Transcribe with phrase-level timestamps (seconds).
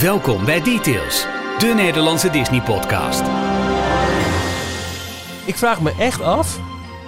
[0.00, 1.26] Welkom bij Details,
[1.58, 3.20] de Nederlandse Disney-podcast.
[5.44, 6.58] Ik vraag me echt af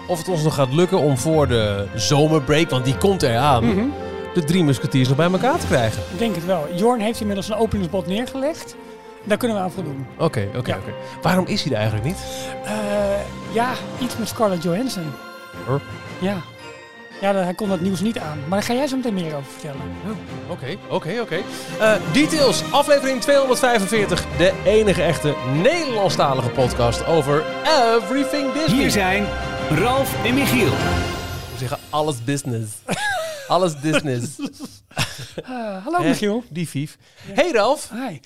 [0.06, 3.87] of het ons nog gaat lukken om voor de zomerbreak, want die komt eraan, Mhm.
[4.35, 6.03] de drie musketiers nog bij elkaar te krijgen.
[6.12, 6.66] Ik denk het wel.
[6.74, 8.74] Jorn heeft inmiddels een openingsbod neergelegd.
[9.24, 10.06] Daar kunnen we aan voldoen.
[10.18, 10.76] Oké, oké, Ja.
[10.76, 10.92] oké.
[11.22, 12.18] Waarom is hij er eigenlijk niet?
[12.64, 12.72] Eh,
[13.52, 15.12] ja, iets met Scarlett Johansson.
[15.66, 15.74] Huh?
[16.18, 16.36] Ja.
[17.20, 18.38] Ja, daar- hij kon dat nieuws niet aan.
[18.38, 19.80] Maar daar ga jij zo meteen meer over vertellen.
[20.51, 21.41] Oké, oké, oké.
[21.80, 24.24] Eh, Details, aflevering 245.
[24.37, 27.45] De enige echte Nederlandstalige podcast over
[27.96, 28.79] everything Disney.
[28.80, 29.27] Hier zijn
[29.70, 30.70] Ralf en Michiel.
[30.70, 32.73] We zeggen alles business.
[33.48, 34.27] alles business.
[35.45, 36.02] Eh, hallo?
[36.02, 36.45] Michiel.
[36.51, 36.96] Die vief.
[37.32, 37.91] Hey Ralf.
[38.09, 38.19] Hi.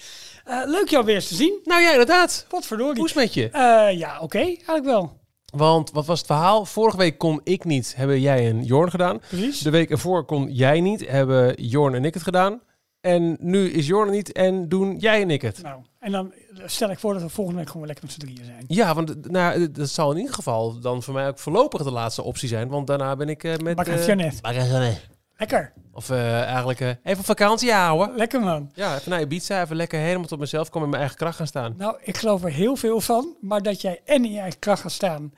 [0.45, 1.61] Eh, leuk jou weer eens te zien.
[1.65, 2.47] Nou ja, inderdaad.
[2.51, 2.95] Wat verdorie.
[2.97, 3.49] Hoe is het met je?
[3.51, 4.39] Eh, ja, oké.
[4.39, 5.21] Eigenlijk wel.
[5.57, 6.65] Want wat was het verhaal?
[6.65, 9.19] Vorige week kon ik niet, hebben jij en Jorn gedaan.
[9.29, 9.59] Precies.
[9.59, 12.61] De week ervoor kon jij niet, hebben Jorn en ik het gedaan.
[13.01, 15.63] En nu is Jorn er niet en doen jij en ik het.
[15.63, 16.33] Nou, en dan
[16.65, 18.65] stel ik voor dat we volgende week gewoon lekker met z'n drieën zijn.
[18.67, 22.23] Ja, want nou, dat zal in ieder geval dan voor mij ook voorlopig de laatste
[22.23, 22.69] optie zijn.
[22.69, 23.77] Want daarna ben ik eh, met...
[23.77, 24.33] Bakker eh.
[24.41, 25.09] Bagagenet.
[25.37, 25.73] Lekker.
[25.93, 28.17] Of eh, eigenlijk eh, even op vakantie houden.
[28.17, 28.71] Lekker man.
[28.75, 31.47] Ja, even naar Ibiza, even lekker helemaal tot mezelf komen in mijn eigen kracht gaan
[31.47, 31.75] staan.
[31.77, 33.37] Nou, ik geloof er heel veel van.
[33.41, 35.33] Maar dat jij en in je eigen kracht gaat staan.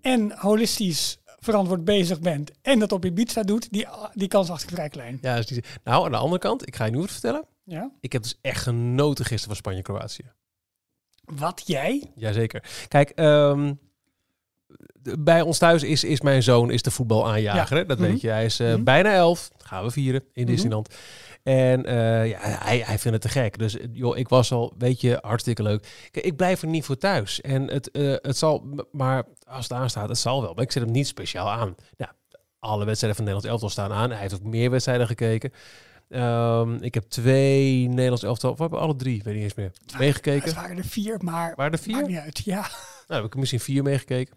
[0.00, 2.50] En holistisch verantwoord bezig bent.
[2.62, 3.72] En dat op je pizza doet.
[3.72, 5.18] Die, die kans achter vrij klein.
[5.20, 5.66] Ja, is niet...
[5.84, 7.44] Nou, aan de andere kant, ik ga je nu wat vertellen.
[7.64, 7.90] Ja?
[8.00, 10.32] Ik heb dus echt genoten gisteren van Spanje-Kroatië.
[11.24, 12.10] Wat jij?
[12.14, 12.64] Jazeker.
[12.88, 13.76] Kijk, de-
[15.18, 17.76] bij ons thuis is, is mijn zoon is de voetbalaanjager.
[17.78, 17.84] Ja.
[17.84, 18.08] Dat Mhm.
[18.10, 18.28] weet je.
[18.28, 18.82] Hij is eh, Mhm.
[18.82, 19.50] bijna elf.
[19.58, 20.52] Gaan we vieren in Mhm.
[20.52, 20.94] Disneyland.
[21.42, 23.58] En eh, ja, hij, hij vindt het te gek.
[23.58, 26.08] Dus eh, joh, ik was al, weet je, hartstikke leuk.
[26.10, 27.40] Kijk, ik blijf er niet voor thuis.
[27.40, 27.88] En het,
[28.22, 30.54] het zal, maar als het aanstaat, het zal wel.
[30.54, 31.74] Maar ik zet hem niet speciaal aan.
[32.58, 34.10] Alle wedstrijden van Nederlands elftal staan aan.
[34.10, 35.52] Hij heeft ook meer wedstrijden gekeken.
[36.08, 39.98] Ehm, ik heb twee Nederlands elftal, of hebben alle drie, weet niet eens meer, Het
[39.98, 40.54] meegekeken.
[40.54, 41.94] waren er vier, maar Waren er vier?
[41.94, 42.38] maakt niet uit.
[42.44, 42.60] Ja.
[43.08, 44.34] Nou, heb ik misschien vier meegekeken.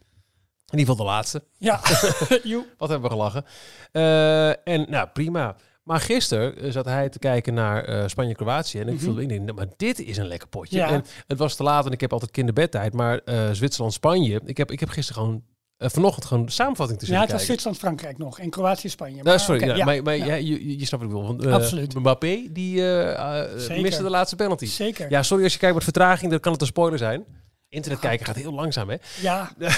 [0.73, 1.43] In ieder geval de laatste.
[1.57, 1.79] Ja.
[2.77, 3.45] Wat hebben we gelachen.
[3.91, 5.55] Eh, en nou, prima.
[5.83, 8.79] Maar gisteren eh, zat hij te kijken naar eh, Spanje-Kroatië.
[8.79, 9.03] En ik Mhm.
[9.03, 10.77] voelde, ik denk, nou, maar dit is een lekker potje.
[10.77, 10.87] Ja.
[10.89, 12.93] En het was te laat en ik heb altijd kinderbedtijd.
[12.93, 15.43] Maar Zwitserland-Spanje, ik heb, ik heb gisteren gewoon,
[15.77, 17.45] vanochtend gewoon de samenvatting te ja, zitten het was.
[17.45, 18.39] Zwitserland-Frankrijk nog.
[18.39, 19.13] En Kroatië-Spanje.
[19.15, 19.85] Nou, Maar, sorry, ja, ja.
[19.85, 20.35] maar, maar Ja.
[20.35, 21.37] je, je snapt wat ik bedoel.
[21.37, 21.93] Want, Absoluut.
[21.95, 23.81] Mbappé, die Zeker.
[23.81, 24.65] miste de laatste penalty.
[24.65, 25.09] Zeker.
[25.09, 27.25] Ja, sorry als je kijkt met vertraging, dan kan het een spoiler zijn.
[27.73, 28.95] Internet kijken gaat heel langzaam, hè?
[29.21, 29.51] Ja.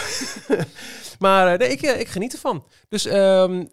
[1.19, 2.63] Maar eh, nee, ik, eh, ik geniet ervan.
[2.89, 3.65] Dus ehm,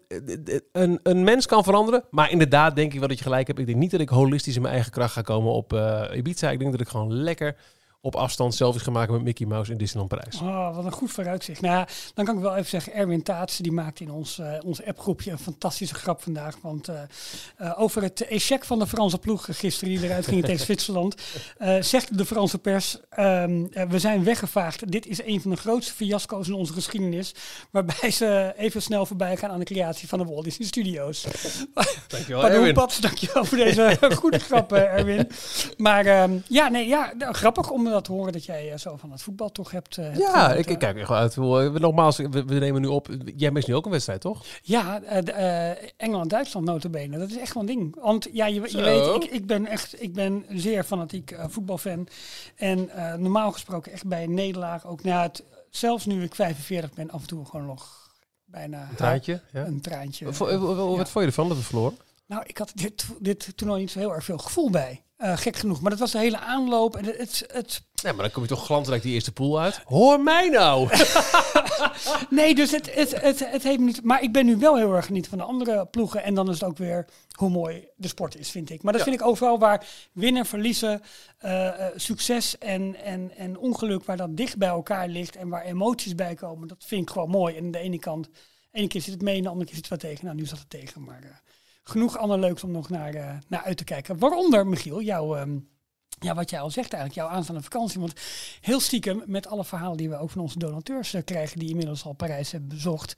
[0.71, 2.03] een, een mens kan veranderen.
[2.09, 3.59] Maar inderdaad denk ik wel dat je gelijk hebt.
[3.59, 6.51] Ik denk niet dat ik holistisch in mijn eigen kracht ga komen op eh, Ibiza.
[6.51, 7.55] Ik denk dat ik gewoon lekker
[8.05, 10.41] op afstand selfies ga maken met Mickey Mouse in Disneyland Parijs.
[10.41, 11.61] Oh, wat een goed vooruitzicht.
[11.61, 14.53] Nou ja, dan kan ik wel even zeggen, Erwin Taatsen die maakte in ons, eh,
[14.65, 16.57] ons appgroepje een fantastische grap vandaag.
[16.61, 17.01] Want eh,
[17.57, 21.15] eh, over het échec van de Franse ploeg gisteren die eruit ging tegen Zwitserland,
[21.57, 24.91] eh, zegt de Franse pers, ehm, eh, we zijn weggevaagd.
[24.91, 27.35] Dit is een van de grootste fiasco's in onze geschiedenis,
[27.71, 31.25] waarbij ze even snel voorbij gaan aan de creatie van de Walt Disney Studios.
[32.07, 35.29] Dankjewel, Pardon, Paps, dankjewel voor deze goede grap, Erwin.
[35.77, 39.11] Maar ehm, ja, nee, ja, nou, grappig om dat horen dat jij eh, zo van
[39.11, 39.97] het voetbal toch hebt.
[39.97, 41.35] eh, hebt Ja, ik, ik kijk er gewoon uit.
[41.35, 43.07] We- Nogmaals, we, we nemen nu op.
[43.35, 44.43] Jij mist nu ook een wedstrijd, toch?
[44.61, 47.17] Ja, eh, eh, Engeland-Duitsland notabene.
[47.17, 47.95] Dat is echt wel een ding.
[48.01, 52.07] Want ja, je, je weet, ik, ik ben echt, ik ben zeer fanatiek eh, voetbalfan.
[52.55, 56.93] En eh, normaal gesproken echt bij een nederlaag ook na het, zelfs nu ik 45
[56.93, 58.09] ben, af en toe gewoon nog
[58.45, 59.41] bijna Een traantje.
[59.51, 59.65] Ja.
[59.65, 60.25] een traantje.
[60.25, 61.05] Wat eh, wat- Wat Ja.
[61.05, 61.97] vond je ervan dat we verloren?
[62.25, 65.03] Nou, ik had dit, dit toernooi niet zo heel erg veel gevoel bij.
[65.17, 65.81] Eh, gek genoeg.
[65.81, 66.95] Maar dat was de hele aanloop.
[66.95, 69.81] En het, het, het, Nee, maar dan kom je toch glansrijk die eerste pool uit.
[69.85, 70.89] Hoor mij nou!
[72.29, 74.03] nee, dus het, het, het, het heeft niet.
[74.03, 76.23] Maar ik ben nu wel heel erg genieten van de andere ploegen.
[76.23, 77.05] En dan is het ook weer
[77.37, 78.83] hoe mooi de sport is, vind ik.
[78.83, 79.07] Maar dat Ja.
[79.09, 81.01] vind ik overal waar winnen, verliezen,
[81.37, 85.63] eh, eh, succes en, en, en ongeluk, waar dat dicht bij elkaar ligt en waar
[85.63, 86.67] emoties bij komen.
[86.67, 87.55] Dat vind ik gewoon mooi.
[87.55, 88.31] En aan de ene kant, de
[88.71, 90.25] ene keer zit het mee, en de andere keer zit het wat tegen.
[90.25, 91.03] Nou, nu zat het tegen.
[91.03, 91.42] Maar
[91.83, 94.19] genoeg ander leuks om nog naar, eh, naar uit te kijken.
[94.19, 95.35] Waaronder, Michiel, jouw.
[95.35, 95.57] ehm,
[96.19, 97.99] ja, wat jij al zegt eigenlijk, jouw aanstaande vakantie.
[97.99, 98.13] Want
[98.61, 102.05] heel stiekem, met alle verhalen die we ook van onze donateurs eh, krijgen, die inmiddels
[102.05, 103.15] al Parijs hebben bezocht.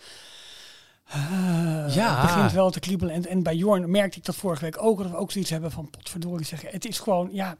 [1.05, 2.15] eh, Ja.
[2.21, 3.13] Het begint wel te kriebelen.
[3.13, 4.97] En, en bij Jorn merkte ik dat vorige week ook.
[4.97, 6.69] Dat we ook zoiets hebben van potverdorie zeggen.
[6.69, 7.57] Het is gewoon, ja,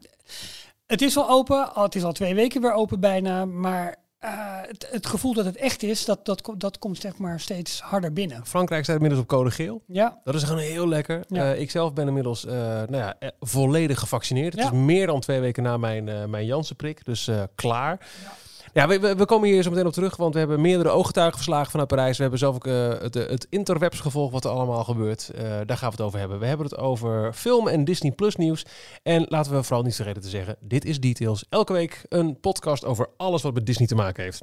[0.85, 1.73] het is al open.
[1.75, 3.45] al- Het is al twee weken weer open bijna.
[3.45, 3.95] Maar
[4.25, 7.81] eh, het, het gevoel dat het echt is, dat, dat, dat komt zeg maar steeds
[7.81, 8.45] harder binnen.
[8.45, 9.81] Frankrijk staat inmiddels op code geel.
[9.87, 11.23] Ja, Dat is gewoon heel lekker.
[11.27, 11.53] Ja.
[11.53, 14.53] Eh, ik zelf ben inmiddels eh, nou ja, volledig gevaccineerd.
[14.53, 14.67] Het Ja.
[14.71, 17.97] is meer dan twee weken na mijn, mijn Janssen-prik, dus klaar.
[18.23, 18.31] Ja,
[18.75, 21.87] we, we, we komen hier zo meteen op terug, want we hebben meerdere ooggetuigenverslagen vanuit
[21.87, 22.15] Parijs.
[22.15, 25.29] We hebben zelf ook eh, het, het interwebs wat er allemaal gebeurt.
[25.29, 26.39] Eh, daar gaan we het over hebben.
[26.39, 28.65] We hebben het over film en Disney Plus nieuws.
[29.03, 31.45] En laten we vooral niet vergeten te zeggen, dit is Details.
[31.49, 34.41] Elke week een podcast over alles wat met Disney te maken heeft.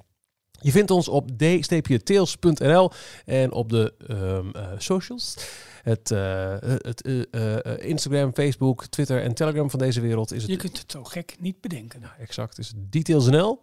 [0.60, 2.90] Je vindt ons op d-tails.nl
[3.24, 5.34] en op de ehm, eh, socials.
[5.82, 10.50] Het, eh, het eh, eh, Instagram, Facebook, Twitter en Telegram van deze wereld is het
[10.50, 12.00] Je kunt het zo gek niet bedenken.
[12.00, 13.60] nou, exact, is details.nl.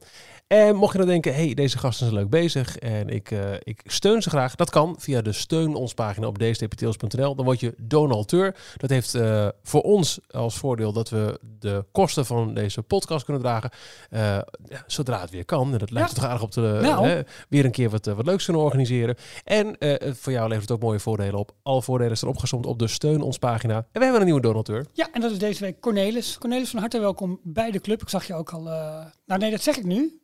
[0.48, 3.32] En mocht je nou denken, hey, deze gasten zijn leuk bezig en ik,
[3.64, 4.56] ik steun ze graag.
[4.56, 7.36] Dat kan via de steun ons pagina op dstptails.nl.
[7.36, 8.56] Dan word je donateur.
[8.78, 9.18] Dat heeft
[9.64, 13.70] voor ons als voordeel dat we de kosten van deze podcast kunnen dragen.
[14.10, 14.46] ja,
[14.88, 15.72] zodra het weer kan.
[15.74, 16.16] En dat lijkt Ja.
[16.16, 17.24] er toch aardig op te Nou.
[17.50, 19.16] weer een keer wat, wat leuks kunnen organiseren.
[19.44, 19.76] En
[20.16, 21.52] voor jou levert het ook mooie voordelen op.
[21.64, 23.76] Alle voordelen staan opgezomd op de steun ons pagina.
[23.76, 24.86] En we hebben een nieuwe donateur.
[24.94, 26.38] Ja, en dat is deze week Cornelis.
[26.38, 28.02] Cornelis, van harte welkom bij de club.
[28.02, 28.70] Ik zag je ook al...
[28.70, 30.20] eh, Nou nee, dat zeg ik nu.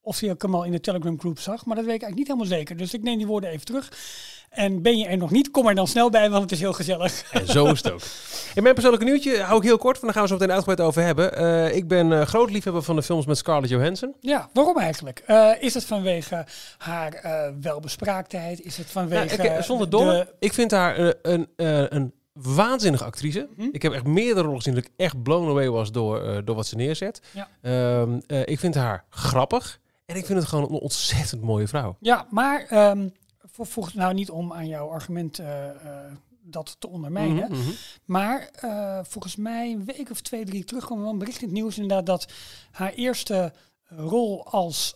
[0.00, 1.64] Of je hem al in de Telegram groep zag.
[1.66, 2.76] Maar dat weet ik eigenlijk niet helemaal zeker.
[2.76, 3.92] Dus ik neem die woorden even terug.
[4.50, 6.72] En ben je er nog niet, kom er dan snel bij, want het is heel
[6.72, 7.32] gezellig.
[7.32, 8.00] En zo is het ook.
[8.54, 10.80] In mijn persoonlijke nieuwtje hou ik heel kort, want daar gaan we zo meteen uitgebreid
[10.88, 11.36] over hebben.
[11.36, 14.14] Eh, ik ben eh, groot liefhebber van de films met Scarlett Johansson.
[14.20, 15.22] Ja, waarom eigenlijk?
[15.26, 16.46] Eh, is het vanwege
[16.78, 18.60] haar eh, welbespraaktheid?
[18.60, 19.36] Is het vanwege...
[19.36, 23.48] Nou, ik, zonder de- dolle, ik vind haar een, eh, een waanzinnige actrice.
[23.56, 23.68] Mhm.
[23.72, 26.56] Ik heb echt meerdere rollen gezien dat ik echt blown away was door, eh, door
[26.56, 27.20] wat ze neerzet.
[27.32, 27.48] Ja.
[27.62, 29.78] Ehm, eh, ik vind haar grappig.
[30.06, 31.96] En ik vind het gewoon een ontzettend mooie vrouw.
[32.00, 33.08] Ja, maar ehm,
[33.64, 36.12] volgens nou niet om aan jouw argument eh, eh,
[36.42, 37.50] dat te ondermijnen.
[37.50, 37.70] Mhm, mhm.
[38.04, 41.40] Maar eh, volgens mij een week of twee, drie terug kwam er wel een bericht
[41.40, 42.32] in het nieuws inderdaad dat
[42.70, 43.52] haar eerste
[43.88, 44.94] rol als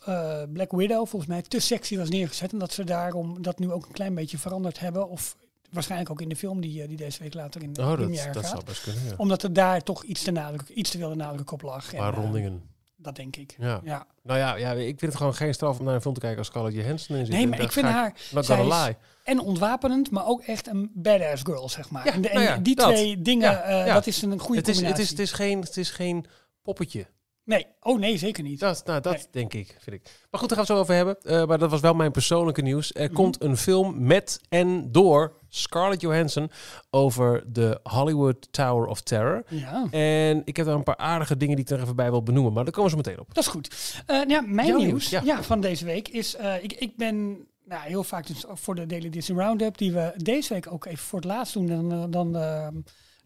[0.52, 2.52] Black Widow volgens mij te sexy was neergezet.
[2.52, 5.08] En dat ze daarom dat nu ook een klein beetje veranderd hebben.
[5.08, 5.36] Of
[5.70, 8.36] waarschijnlijk ook in de film die, die deze week later in de Oh, dat, dat
[8.36, 8.46] gaat.
[8.46, 9.14] zou best kunnen, ja.
[9.16, 11.92] Omdat er daar toch iets te, nadruk, iets te veel de nadruk op lag.
[11.92, 12.62] Een paar En, rondingen.
[13.02, 13.54] Dat denk ik.
[13.58, 13.80] Ja.
[13.84, 14.06] Ja.
[14.22, 16.38] Nou ja, ja, ik vind het gewoon geen straf om naar een film te kijken
[16.38, 17.34] als Scarlett Johansson in zit.
[17.34, 21.90] Nee, maar ik vind haar zij en ontwapenend, maar ook echt een badass girl, zeg
[21.90, 22.06] maar.
[22.06, 22.86] Ja, en de- en nou ja, die dat.
[22.86, 23.94] twee dingen, ja.
[23.94, 26.24] dat is een goede Het is, het, is, het, is geen, het is geen
[26.62, 27.06] poppetje.
[27.44, 28.60] Nee, oh nee, zeker niet.
[28.60, 29.26] Dat, nou, dat Nee.
[29.30, 30.02] denk ik, vind ik.
[30.30, 31.16] Maar goed, daar gaan we het zo over hebben.
[31.22, 32.94] Eh, maar dat was wel mijn persoonlijke nieuws.
[32.94, 33.14] Er Mhm.
[33.14, 36.50] komt een film met en door Scarlett Johansson
[36.90, 39.42] over de Hollywood Tower of Terror.
[39.48, 39.86] Ja.
[39.90, 42.52] En ik heb daar een paar aardige dingen die ik er even bij wil benoemen.
[42.52, 43.26] Maar daar komen ze meteen op.
[43.34, 43.94] Dat is goed.
[44.06, 45.20] Eh, ja, mijn Jouw nieuws, nieuws, ja.
[45.24, 45.42] ja.
[45.42, 46.36] van deze week is...
[46.36, 49.78] eh, ik, ik ben nou, heel vaak dus voor de Daily Disney Roundup...
[49.78, 51.66] die we deze week ook even voor het laatst doen.
[51.66, 52.36] Dan, dan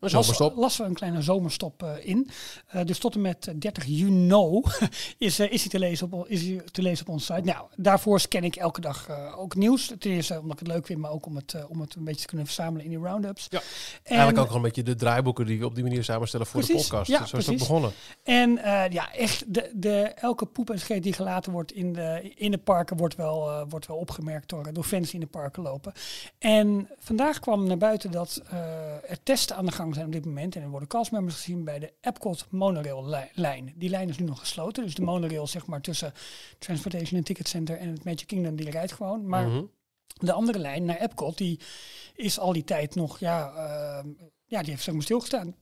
[0.06, 0.56] eh, las- zomerstop.
[0.56, 2.28] lassen we een kleine zomerstop eh, in.
[2.66, 4.12] Eh, dus tot en met eh, 30 juni
[5.18, 7.46] is, eh, is, hij te lezen op, is hij te lezen op onze site.
[7.46, 9.92] Nou, daarvoor scan ik elke dag eh, ook nieuws.
[9.98, 12.04] Ten eerste omdat ik het leuk vind, maar ook om het, eh, om het een
[12.04, 13.46] beetje te kunnen verzamelen in die roundups.
[13.50, 13.58] Ja.
[13.58, 13.64] En-
[14.04, 16.82] Eigenlijk ook gewoon een beetje de draaiboeken die we op die manier samenstellen voor Precies,
[16.82, 17.10] de podcast.
[17.10, 17.92] ja, Zo is het begonnen.
[18.22, 22.32] En eh, ja, echt, de, de, elke poep en scheet die gelaten wordt in de,
[22.36, 25.26] in de parken wordt wel, eh, wordt wel opgemerkt door, door fans die in de
[25.26, 25.92] parken lopen.
[26.38, 28.58] En vandaag kwam naar buiten dat eh,
[29.10, 30.56] er testen aan de gang zijn op dit moment.
[30.56, 33.72] En er worden castmembers gezien bij de Epcot monorail li- lijn.
[33.76, 34.84] Die lijn is nu nog gesloten.
[34.84, 36.12] Dus de monorail zeg maar tussen
[36.58, 39.26] Transportation and Ticket Center en het Magic Kingdom, die rijdt gewoon.
[39.28, 39.62] Maar Mhm.
[40.06, 41.60] de andere lijn naar Epcot, die
[42.14, 44.08] is al die tijd nog, ja, ehm,
[44.46, 45.54] ja die heeft zeg maar stilgestaan.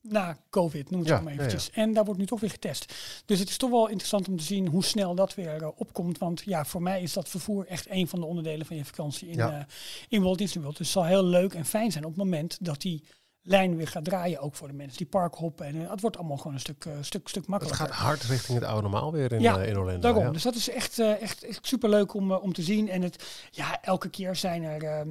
[0.00, 1.70] Na COVID, noem het Ja, maar ja, eventjes.
[1.70, 2.94] En daar wordt nu toch weer getest.
[3.26, 6.18] Dus het is toch wel interessant om te zien hoe snel dat weer eh, opkomt.
[6.18, 9.28] Want ja, voor mij is dat vervoer echt een van de onderdelen van je vakantie
[9.28, 9.60] in, eh,
[10.08, 10.78] in Walt Disney World.
[10.78, 13.04] Dus het zal heel leuk en fijn zijn op het moment dat die
[13.48, 14.40] lijn weer gaat draaien.
[14.40, 15.66] Ook voor de mensen die park hoppen.
[15.66, 17.86] En eh, het wordt allemaal gewoon een stuk, eh, stuk, stuk Het makkelijker.
[17.86, 20.00] gaat hard richting het oude normaal weer in, Ja, eh, in Orlando.
[20.00, 20.22] Daarom.
[20.24, 20.30] ja.
[20.30, 22.88] Dus dat is echt, echt, echt super leuk om, om te zien.
[22.88, 25.08] En het, ja, elke keer zijn er ehm,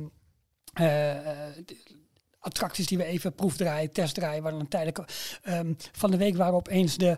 [0.74, 1.53] eh, eh,
[2.39, 4.44] attracties die we even proefdraaien, testdraaien.
[4.44, 5.06] Waar dan een tijdelijke.
[5.44, 7.17] ehm, van de week waren opeens de.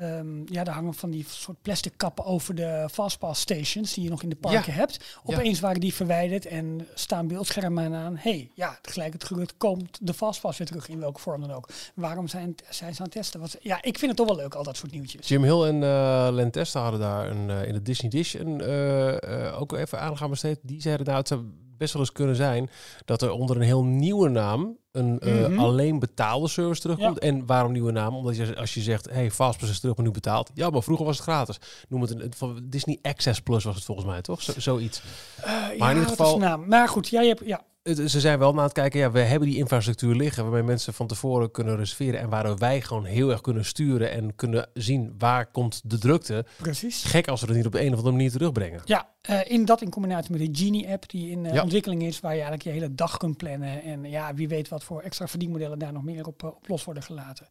[0.00, 4.10] Ehm, ja, daar hangen van die soort plastic kappen over de fastpass stations die je
[4.10, 4.78] nog in de parken Ja.
[4.78, 5.18] hebt.
[5.24, 8.16] Opeens waren die verwijderd en staan beeldschermen aan.
[8.16, 11.68] hey, ja, gelijk het gebeurt, komt de fastpass weer terug in welke vorm dan ook.
[11.94, 13.40] Waarom zijn, zijn ze aan het testen?
[13.40, 15.28] Wat, ja, ik vind het toch wel leuk, al dat soort nieuwtjes.
[15.28, 18.60] Jim Hill en eh Len Testa hadden daar een, eh, in de Disney Dish een,
[18.60, 20.58] eh, eh, ook even aandacht aan besteed.
[20.62, 21.40] Die zeiden nou, het zou
[21.76, 22.70] best wel eens kunnen zijn
[23.04, 25.58] dat er onder een heel nieuwe naam een eh, Mhm.
[25.58, 27.18] alleen betaalde service terugkomt.
[27.18, 28.14] En waarom nieuwe naam?
[28.14, 30.50] Omdat je, als je zegt, hey, Fastpass is terug, maar nu betaald.
[30.54, 31.58] Ja, maar vroeger was het gratis.
[31.88, 34.42] Noem het een, van Disney Access Plus was het volgens mij, toch?
[34.42, 35.02] Zo, zoiets.
[35.36, 36.68] Eh, Maar in ieder geval- naam?
[36.68, 39.48] Maar goed, jij hebt, ja, Het- ze zijn wel naar het kijken, ja, we hebben
[39.48, 43.40] die infrastructuur liggen waarmee mensen van tevoren kunnen reserveren en waar wij gewoon heel erg
[43.40, 46.44] kunnen sturen en kunnen zien waar komt de drukte.
[46.58, 47.04] precies.
[47.04, 48.80] Gek als we het niet op de een of andere manier terugbrengen.
[48.84, 51.62] Ja, eh, in dat in combinatie met de Genie-app die in eh, Ja.
[51.62, 53.82] ontwikkeling is, waar je eigenlijk je hele dag kunt plannen.
[53.82, 56.84] En ja, wie weet wat voor extra verdienmodellen daar nog meer op, eh, op los
[56.84, 57.46] worden gelaten.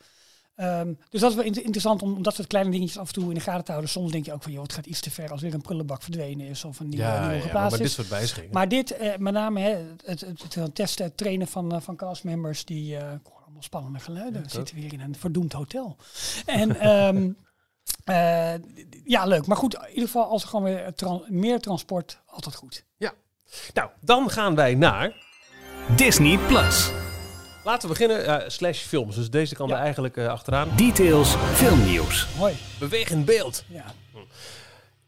[0.59, 3.13] Ehm, dus dat is wel inter- interessant om, om dat soort kleine dingetjes af en
[3.13, 3.91] toe in de gaten te houden.
[3.91, 6.01] Soms denk je ook van, joh, het gaat iets te ver als weer een prullenbak
[6.01, 8.49] verdwenen is of een nieuwe, Ja, nieuwe ja, maar dit soort wijzigingen.
[8.51, 9.69] Maar dit, eh, met name hè,
[10.05, 14.43] het, het, het testen, het trainen van, eh, van castmembers, die hoor allemaal spannende geluiden.
[14.43, 15.95] We zitten weer in een verdoemd hotel.
[16.45, 17.31] En ehm,
[18.15, 18.53] eh,
[19.05, 19.45] ja, leuk.
[19.45, 20.93] Maar goed, in ieder geval als er gewoon weer
[21.27, 22.85] meer transport, altijd goed.
[23.73, 25.27] nou, dan gaan wij naar...
[25.95, 26.91] Disney Plus.
[27.69, 29.15] Laten we beginnen, eh, slash films.
[29.15, 29.75] Dus deze kan Ja.
[29.75, 30.69] er eigenlijk eh, achteraan.
[30.75, 32.27] Details filmnieuws.
[32.37, 32.53] Mooi.
[32.79, 33.63] Bewegend beeld.
[33.67, 33.83] Ja.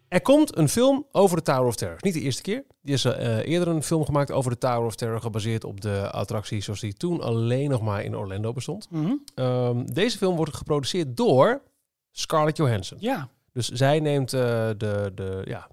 [0.07, 1.97] Er komt een film over de Tower of Terror.
[1.99, 2.63] Niet de eerste keer.
[2.81, 6.11] Die is eh, eerder een film gemaakt over de Tower of Terror, gebaseerd op de
[6.11, 8.87] attractie zoals die toen alleen nog maar in Orlando bestond.
[8.89, 9.11] Mhm.
[9.35, 11.61] Ehm, deze film wordt geproduceerd door
[12.11, 12.97] Scarlett Johansson.
[13.01, 14.41] Ja, Dus zij neemt eh,
[14.77, 15.67] de, de, ja,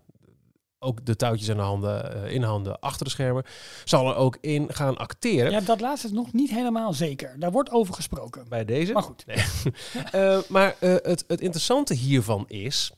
[0.78, 3.44] ook de touwtjes in, de handen, eh, in handen achter de schermen.
[3.84, 7.34] Zal er ook in gaan acteren ja, dat laatste is nog niet helemaal zeker.
[7.38, 8.48] Daar wordt over gesproken.
[8.48, 8.92] bij deze.
[8.92, 9.24] Maar goed.
[10.12, 12.92] Eh, maar eh, het, het interessante hiervan is...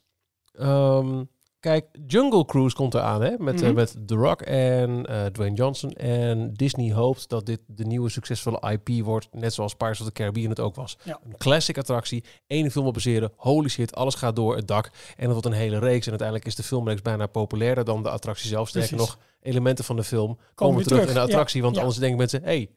[0.52, 1.24] ehm,
[1.60, 3.74] kijk, Jungle Cruise komt eraan hè, met, eh, Mhm.
[3.74, 5.90] met The Rock en eh, Dwayne Johnson.
[5.92, 9.28] En Disney hoopt dat dit de nieuwe succesvolle IP wordt.
[9.32, 10.98] Net zoals Pirates of the Caribbean het ook was.
[11.04, 11.20] Ja.
[11.24, 12.24] Een classic attractie.
[12.46, 13.32] Eén film op baseren.
[13.36, 14.86] Holy shit, alles gaat door het dak.
[15.16, 16.04] En het wordt een hele reeks.
[16.04, 18.68] En uiteindelijk is de filmreeks bijna populairder dan de attractie zelf.
[18.68, 21.24] Sterker nog, elementen van de film komen, terug, terug, in de ja.
[21.26, 21.62] attractie.
[21.62, 21.80] Want Ja.
[21.80, 22.70] anders denken mensen, hé, hey,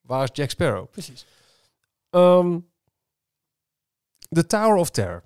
[0.00, 0.90] waar is Jack Sparrow?
[0.90, 1.26] Precies.
[2.10, 2.58] Ehm,
[4.28, 5.22] The Tower of Terror.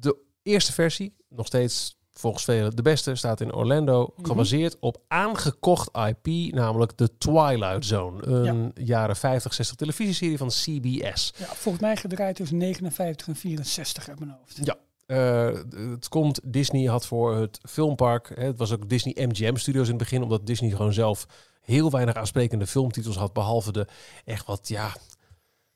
[0.00, 4.12] De eerste versie, nog steeds volgens velen de beste, staat in Orlando.
[4.16, 4.26] Mhm.
[4.26, 8.26] Gebaseerd op aangekocht IP, namelijk The Twilight Zone.
[8.26, 11.32] Een jaren 50, 60 televisieserie van CBS.
[11.38, 14.58] Ja, volgens mij gedraaid tussen 59 en 64 uit mijn hoofd.
[14.62, 14.76] Ja.
[15.06, 15.58] Eh,
[15.90, 19.94] het komt, Disney had voor het filmpark, hè, het was ook Disney MGM Studios in
[19.94, 21.26] het begin, omdat Disney gewoon zelf
[21.60, 23.86] heel weinig aansprekende filmtitels had, behalve de
[24.24, 24.92] echt wat, ja,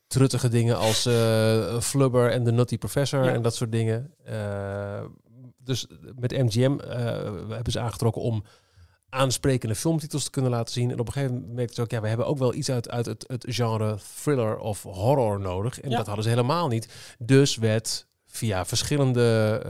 [0.06, 3.32] truttige dingen als eh, Flubber en The Nutty Professor Ja.
[3.32, 4.14] en dat soort dingen.
[4.24, 5.04] Eh,
[5.68, 5.86] dus
[6.18, 6.96] met MGM eh,
[7.48, 8.44] hebben ze aangetrokken om
[9.10, 10.90] aansprekende filmtitels te kunnen laten zien.
[10.90, 12.90] En op een gegeven moment merkten ze ook, ja, we hebben ook wel iets uit,
[12.90, 15.80] uit het, het genre thriller of horror nodig.
[15.80, 15.96] En Ja.
[15.96, 17.16] dat hadden ze helemaal niet.
[17.18, 19.60] Dus werd via verschillende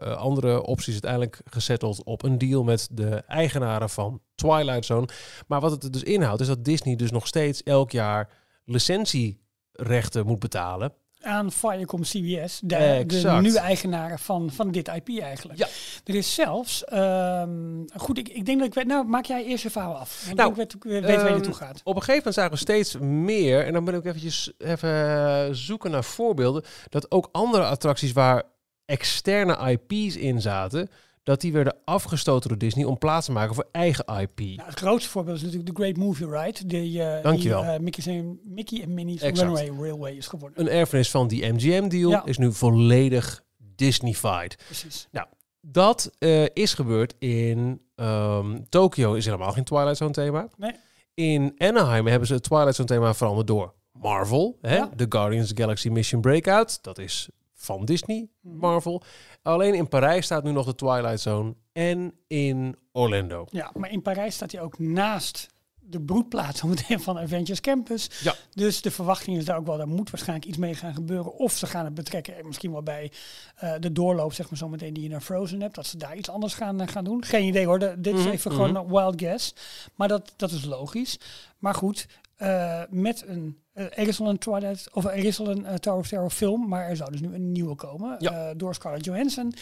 [0.00, 5.08] eh, andere opties uiteindelijk gesetteld op een deal met de eigenaren van Twilight Zone.
[5.46, 8.30] Maar wat het dus inhoudt, is dat Disney dus nog steeds elk jaar
[8.64, 10.92] licentierechten moet betalen.
[11.26, 15.58] Aan Viacom CBS, de, de nu eigenaren van, van dit IP eigenlijk.
[15.58, 15.66] Ja.
[16.04, 17.50] Er is zelfs, ehm,
[17.96, 20.22] goed, ik, ik denk dat ik weet, nou maak jij eerst je verhaal af.
[20.24, 21.80] Want Nou, ik weet, weet waar je ehm, naartoe gaat.
[21.84, 25.90] Op een gegeven moment zagen we steeds meer, en dan ben ik eventjes even zoeken
[25.90, 28.42] naar voorbeelden, dat ook andere attracties waar
[28.84, 30.88] externe IP's in zaten,
[31.26, 34.38] dat die werden afgestoten door Disney om plaats te maken voor eigen IP.
[34.40, 37.62] Nou, het grootste voorbeeld is natuurlijk de Great Movie Ride, die, eh Dankjewel.
[37.62, 39.38] die eh, Mickey's en, Mickey en Minnie's Exact.
[39.48, 40.60] Runaway Railway is geworden.
[40.60, 42.24] Een erfenis van die MGM-deal Ja.
[42.24, 44.56] is nu volledig Disneyfied.
[44.66, 45.08] Precies.
[45.60, 50.48] Dat eh, is gebeurd in ehm Tokyo, is helemaal geen Twilight Zone thema.
[50.56, 50.72] Nee.
[51.14, 54.58] In Anaheim hebben ze het Twilight Zone thema veranderd door Marvel.
[54.60, 54.76] Hè?
[54.76, 54.90] Ja.
[54.96, 58.56] De Guardians of the Galaxy Mission Breakout, dat is van Disney, Mhm.
[58.56, 59.02] Marvel.
[59.42, 63.46] Alleen in Parijs staat nu nog de Twilight Zone en in Orlando.
[63.50, 65.54] Ja, maar in Parijs staat hij ook naast
[65.88, 68.10] de broedplaats van Avengers Campus.
[68.22, 68.34] Ja.
[68.54, 71.34] Dus de verwachting is daar ook wel, daar moet waarschijnlijk iets mee gaan gebeuren.
[71.34, 73.12] Of ze gaan het betrekken, en misschien wel bij
[73.56, 76.28] eh, de doorloop, zeg maar zometeen die je naar Frozen hebt, dat ze daar iets
[76.30, 77.24] anders gaan, eh, gaan doen.
[77.24, 78.60] Geen idee hoor, de- dit is Mhm, even mhm.
[78.60, 79.54] gewoon een wild guess.
[79.94, 81.18] Maar dat, dat is logisch.
[81.58, 82.06] Maar goed,
[82.36, 85.74] eh, met een, eh, er is al een Twilight, of er is al een eh,
[85.74, 88.54] Tower of Terror film, maar er zou dus nu een nieuwe komen Ja.
[88.54, 89.54] door Scarlett Johansson.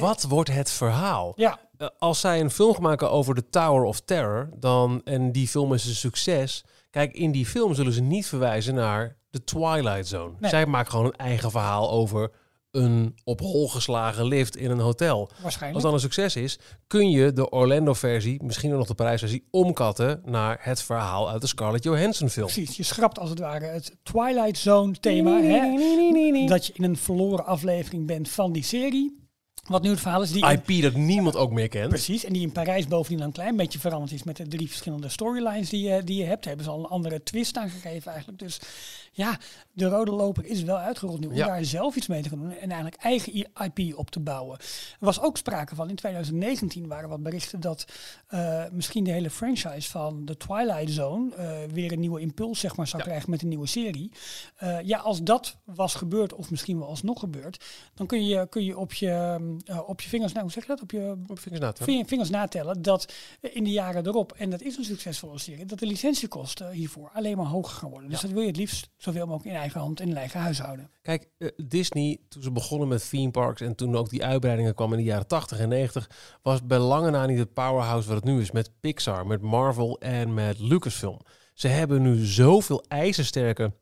[0.00, 1.32] Wat wordt het verhaal?
[1.36, 1.58] Ja,
[1.98, 5.84] als zij een film maken over de Tower of Terror, dan, en die film is
[5.86, 6.64] een succes.
[6.90, 10.32] Kijk, in die film zullen ze niet verwijzen naar de Twilight Zone.
[10.38, 10.50] Nee.
[10.50, 12.30] Zij maken gewoon een eigen verhaal over
[12.74, 15.20] een op hol geslagen lift in een hotel.
[15.20, 15.84] Als waarschijnlijk.
[15.84, 20.58] dan een succes is, kun je de Orlando-versie, misschien ook nog de Parijs-versie, omkatten naar
[20.60, 22.46] het verhaal uit de Scarlett Johansson-film.
[22.46, 25.40] Precies, je schrapt als het ware het Twilight Zone thema.
[25.42, 26.46] Hè?
[26.46, 29.23] Dat je in een verloren aflevering bent van die serie.
[29.64, 31.88] Wat nu het verhaal is, die in- IP dat niemand ook meer kent.
[31.88, 35.08] precies, en die in Parijs bovendien een klein beetje veranderd is met de drie verschillende
[35.08, 36.44] storylines die je, die je hebt.
[36.44, 38.38] Hebben ze al een andere twist aangegeven eigenlijk.
[38.42, 38.60] Dus
[39.12, 39.38] ja,
[39.72, 41.46] de rode loper is wel uitgerold nu om Ja.
[41.46, 44.58] daar zelf iets mee te gaan doen en eigenlijk eigen IP op te bouwen.
[44.58, 44.64] Er
[44.98, 47.84] was ook sprake van, in 2019 waren wat berichten dat
[48.28, 52.76] eh, misschien de hele franchise van de Twilight Zone eh, weer een nieuwe impuls zeg
[52.76, 53.08] maar, zou Ja.
[53.08, 54.10] krijgen met een nieuwe serie.
[54.56, 58.64] Eh, ja, als dat was gebeurd, of misschien wel alsnog gebeurd, dan kun je, kun
[58.64, 59.36] je op je, eh,
[59.86, 60.82] op je vingers, nou, hoe zeg je dat?
[60.82, 64.32] Op je Op vingers na te ving- vingers natellen dat eh, in de jaren erop,
[64.32, 68.10] en dat is een succesvolle serie, dat de licentiekosten hiervoor alleen maar hoger gaan worden.
[68.10, 70.58] Dus dat wil je het liefst zoveel mogelijk in eigen hand en in eigen huis
[70.58, 70.90] houden.
[71.02, 74.98] Kijk, eh, Disney, toen ze begonnen met theme parks en toen ook die uitbreidingen kwamen
[74.98, 76.10] in de jaren 80 en 90,
[76.42, 79.98] was bij lange na niet het powerhouse wat het nu is met Pixar, met Marvel
[80.00, 81.20] en met Lucasfilm.
[81.54, 83.72] Ze hebben nu zoveel ijzersterke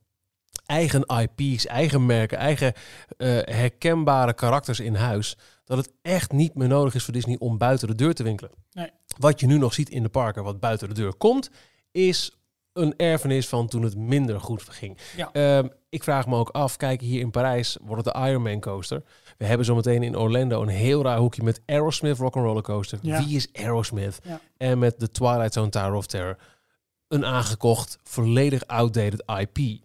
[0.67, 1.05] eigen
[1.37, 2.73] IP's, eigen merken, eigen
[3.17, 5.37] eh, herkenbare karakters in huis,
[5.77, 8.51] dat het echt niet meer nodig is voor Disney om buiten de deur te winkelen.
[8.73, 8.91] Nee.
[9.19, 11.51] Wat je nu nog ziet in de parken, wat buiten de deur komt,
[11.91, 12.37] is
[12.73, 14.99] een erfenis van toen het minder goed ging.
[15.17, 15.33] Ja.
[15.33, 19.03] Ehm, ik vraag me ook af, kijk hier in Parijs wordt het de Ironman coaster.
[19.39, 22.99] We hebben zometeen in Orlando een heel raar hoekje met Aerosmith Rock'n'Roller Coaster.
[23.03, 23.25] Ja.
[23.25, 24.19] Wie is Aerosmith?
[24.25, 24.41] Ja.
[24.57, 26.37] En met de Twilight Zone Tower of Terror.
[27.09, 29.81] Een aangekocht, volledig outdated IP.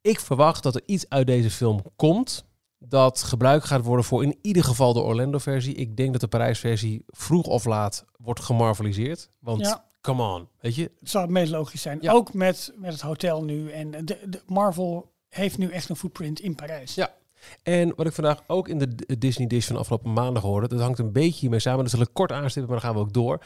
[0.00, 2.44] Ik verwacht dat er iets uit deze film komt
[2.78, 5.74] dat gebruikt gaat worden voor in ieder geval de Orlando-versie.
[5.74, 9.30] Ik denk dat de Parijs-versie vroeg of laat wordt gemarveliseerd.
[9.38, 9.84] Want Ja.
[10.00, 11.98] come on, weet je, Het zou het meest logisch zijn.
[12.00, 12.12] Ja.
[12.12, 13.70] Ook met, met het hotel nu.
[13.70, 16.94] En de, de Marvel heeft nu echt een footprint in Parijs.
[16.94, 17.14] Ja.
[17.62, 20.98] En wat ik vandaag ook in de Disney Dish van afgelopen maandag hoorde, dat hangt
[20.98, 21.80] een beetje hiermee samen.
[21.82, 23.42] Dat zal ik kort aanstippen, maar dan gaan we ook door.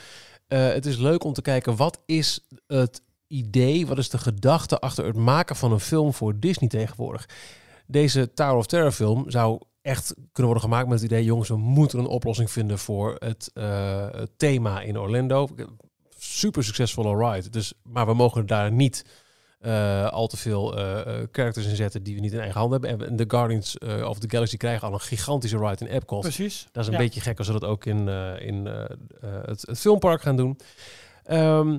[0.49, 4.79] Eh, het is leuk om te kijken, wat is het idee, wat is de gedachte
[4.81, 7.29] achter het maken van een film voor Disney tegenwoordig?
[7.91, 11.57] Deze Tower of Terror film zou echt kunnen worden gemaakt met het idee, jongens, we
[11.57, 15.49] moeten een oplossing vinden voor het, eh, het thema in Orlando.
[16.19, 19.05] Super succesvolle ride, dus, maar we mogen daar niet
[19.61, 23.07] eh, al te veel eh, characters in zetten die we niet in eigen hand hebben.
[23.09, 26.21] En de Guardians of the Galaxy krijgen al een gigantische ride in Epcot.
[26.21, 26.69] Precies.
[26.73, 26.99] Dat is een Ja.
[27.01, 28.67] beetje gek als ze dat ook in, in
[29.21, 30.59] het, het filmpark gaan doen.
[31.25, 31.79] Ehm,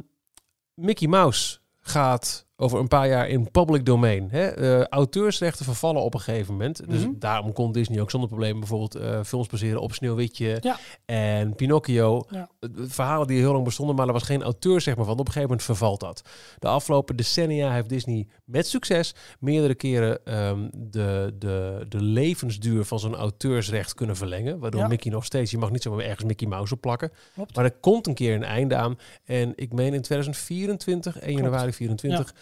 [0.74, 4.28] Mickey Mouse gaat over een paar jaar in public domain.
[4.32, 4.48] Hè?
[4.48, 6.90] Eh, auteursrechten vervallen op een gegeven moment.
[6.90, 7.12] Dus Mhm.
[7.20, 10.78] daarom kon Disney ook zonder probleem bijvoorbeeld eh, films baseren op Sneeuwwitje Ja.
[11.06, 12.24] en Pinocchio.
[12.30, 12.50] Ja.
[12.76, 15.14] Verhalen die heel lang bestonden, maar er was geen auteur zeg maar, van.
[15.14, 16.22] Op een gegeven moment vervalt dat.
[16.60, 23.00] De afgelopen decennia heeft Disney met succes meerdere keren ehm, de, de, de levensduur van
[23.00, 24.60] zo'n auteursrecht kunnen verlengen.
[24.60, 24.88] Waardoor Ja.
[24.88, 27.12] Mickey nog steeds, je mag niet zomaar ergens Mickey Mouse op plakken.
[27.34, 27.56] Klopt.
[27.56, 28.98] Maar er komt een keer een einde aan.
[29.26, 32.34] En ik meen in 2024, 1 januari 24,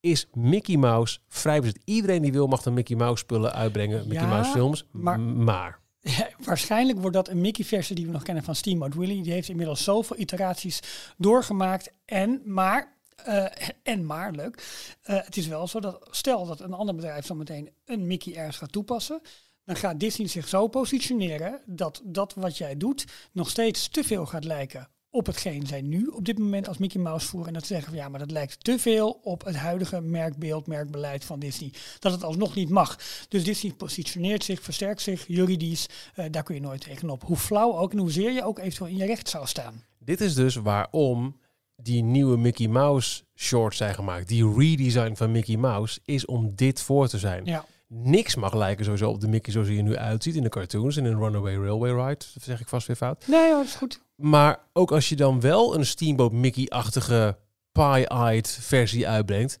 [0.00, 1.78] is Mickey Mouse vrijbezit.
[1.84, 4.84] Iedereen die wil mag dan Mickey Mouse spullen uitbrengen, Mickey Ja, Mouse films.
[4.90, 9.22] maar Ja, waarschijnlijk wordt dat een Mickey-versie die we nog kennen van Steamboat Willie.
[9.22, 10.80] Die heeft inmiddels zoveel iteraties
[11.16, 11.90] doorgemaakt.
[12.04, 13.44] En maar, eh,
[13.82, 14.62] en maar, leuk.
[15.02, 18.34] eh, het is wel zo dat stel dat een ander bedrijf zo meteen een Mickey
[18.36, 19.20] ergens gaat toepassen.
[19.64, 24.26] Dan gaat Disney zich zo positioneren dat dat wat jij doet nog steeds te veel
[24.26, 27.48] gaat lijken op hetgeen zij nu op dit moment als Mickey Mouse voeren.
[27.48, 30.66] En dat ze zeggen van ja, maar dat lijkt te veel op het huidige merkbeeld,
[30.66, 31.72] merkbeleid van Disney.
[31.98, 32.98] Dat het alsnog niet mag.
[33.28, 35.86] Dus Disney positioneert zich, versterkt zich juridisch.
[36.14, 37.22] Eh, daar kun je nooit tegenop.
[37.22, 39.84] Hoe flauw ook en hoezeer je ook eventueel in je recht zou staan.
[39.98, 41.36] dit is dus waarom
[41.76, 44.28] die nieuwe Mickey Mouse shorts zijn gemaakt.
[44.28, 47.44] Die redesign van Mickey Mouse is om dit voor te zijn.
[47.44, 50.48] Ja, Niks mag lijken sowieso op de Mickey zoals hij er nu uitziet in de
[50.48, 52.24] cartoons en in Runaway Railway Ride.
[52.34, 53.24] Dat zeg ik vast weer fout.
[53.26, 54.00] nee dat is goed.
[54.14, 57.36] Maar ook als je dan wel een Steamboat Mickey-achtige
[57.72, 59.58] pie-eyed versie uitbrengt.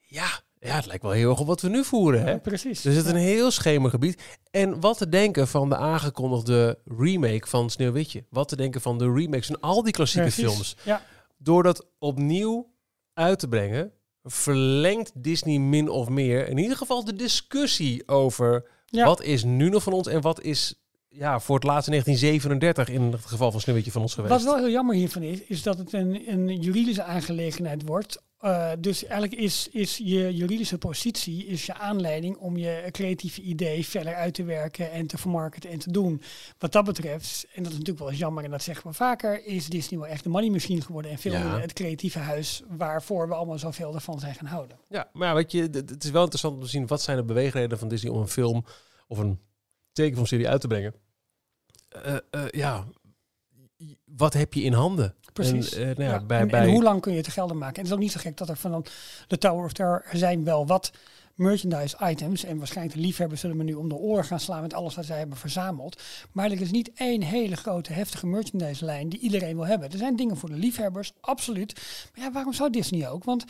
[0.00, 0.26] Ja,
[0.60, 2.22] ja, het lijkt wel heel erg op wat we nu voeren.
[2.22, 2.30] Hè?
[2.30, 2.80] Ja, precies.
[2.82, 4.22] Dus het is een heel schemergebied.
[4.50, 8.24] En wat te denken van de aangekondigde remake van Sneeuwwitje.
[8.30, 10.44] Wat te denken van de remakes van al die klassieke Precies.
[10.52, 10.76] films.
[10.84, 11.02] Ja,
[11.38, 12.70] Door dat opnieuw
[13.14, 19.04] uit te brengen, verlengt Disney min of meer in ieder geval de discussie over Ja.
[19.04, 20.74] wat is nu nog van ons en wat is
[21.18, 24.32] ja, voor het laatste 1937 in het geval van Sneeuwwitje van ons geweest.
[24.32, 28.22] Wat wel heel jammer hiervan is, is dat het een, een juridische aangelegenheid wordt.
[28.38, 33.86] Eh, dus eigenlijk is, is je juridische positie is je aanleiding om je creatieve idee
[33.86, 36.22] verder uit te werken en te vermarkten en te doen.
[36.58, 39.44] Wat dat betreft, en dat is natuurlijk wel eens jammer en dat zeggen we vaker,
[39.46, 41.60] is Disney wel echt de money machine geworden en veel Ja.
[41.60, 44.78] het creatieve huis waarvoor we allemaal zoveel ervan zijn gaan houden.
[44.88, 47.24] Ja, maar ja, weet je, het is wel interessant om te zien wat zijn de
[47.24, 48.64] beweegredenen van Disney om een film
[49.08, 49.38] of een
[49.92, 50.94] tekenfilmserie uit te brengen.
[51.88, 52.84] Eh, eh, ja,
[54.04, 55.14] wat heb je in handen?
[55.32, 55.74] Precies.
[55.74, 57.32] En, eh, nou ja, Ja, bij, en, bij, en hoe lang kun je het te
[57.32, 57.74] gelden maken?
[57.74, 58.86] En het is ook niet zo gek dat er van dan
[59.26, 60.90] de Tower of Terror er zijn wel wat
[61.38, 62.44] merchandise items.
[62.44, 65.04] En waarschijnlijk de liefhebbers zullen me nu om de oren gaan slaan met alles wat
[65.04, 66.02] zij hebben verzameld.
[66.32, 69.90] Maar er is niet één hele grote heftige merchandise lijn die iedereen wil hebben.
[69.90, 71.74] Er zijn dingen voor de liefhebbers, absoluut.
[72.14, 73.24] Maar ja, waarom zou Disney ook?
[73.24, 73.44] Want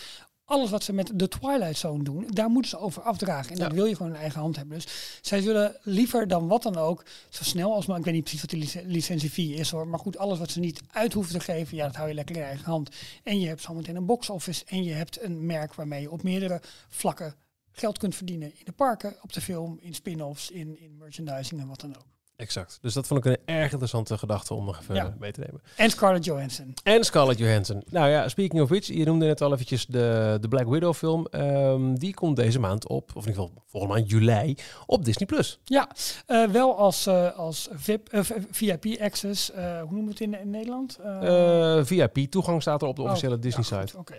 [0.49, 3.51] alles wat ze met de Twilight Zone doen, daar moeten ze over afdragen.
[3.51, 3.65] En Ja.
[3.65, 4.77] dat wil je gewoon in eigen hand hebben.
[4.77, 8.23] Dus zij zullen liever dan wat dan ook, zo snel als maar, ik weet niet
[8.23, 11.33] precies wat de lic- licentiefee is hoor, maar goed, alles wat ze niet uit hoeven
[11.39, 12.91] te geven, ja, dat hou je lekker in eigen hand.
[13.23, 16.23] En je hebt zometeen een box office en je hebt een merk waarmee je op
[16.23, 17.35] meerdere vlakken
[17.73, 18.49] geld kunt verdienen.
[18.59, 22.07] In de parken, op de film, in spin-offs, in, in merchandising en wat dan ook.
[22.39, 22.79] Exact.
[22.83, 25.15] Dus dat vond ik een erg interessante gedachte om nog even Ja.
[25.19, 25.61] mee te nemen.
[25.77, 26.75] En Scarlett Johansson.
[26.83, 27.83] En Scarlett Johansson.
[27.91, 31.27] Nou ja, speaking of which, je noemde net al eventjes de, de Black Widow film.
[31.27, 35.27] Ehm, die komt deze maand op, of in ieder geval volgende maand juli, op Disney+.
[35.27, 35.59] Plus.
[35.65, 35.89] Ja,
[36.27, 38.21] eh, wel als, eh, als VIP, eh,
[38.51, 39.51] VIP access.
[39.55, 40.99] hoe noemen we het in, in Nederland?
[40.99, 43.81] Eh, VIP-toegang staat er op de oh, officiële ja, Disney-site.
[43.81, 44.15] goed, Oké.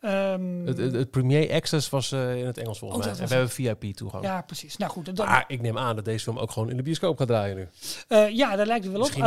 [0.00, 3.20] Ehm, het, het, het Premier Access was in het Engels volgens Oh, mij.
[3.22, 4.24] En we hebben VIP-toegang.
[4.24, 4.76] ja, precies.
[4.76, 7.18] Nou goed, dat, Maar ik neem aan dat deze film ook gewoon in de bioscoop
[7.18, 7.68] gaat draaien nu.
[8.08, 9.06] eh, ja, daar lijkt het wel op.
[9.06, 9.24] Misschien.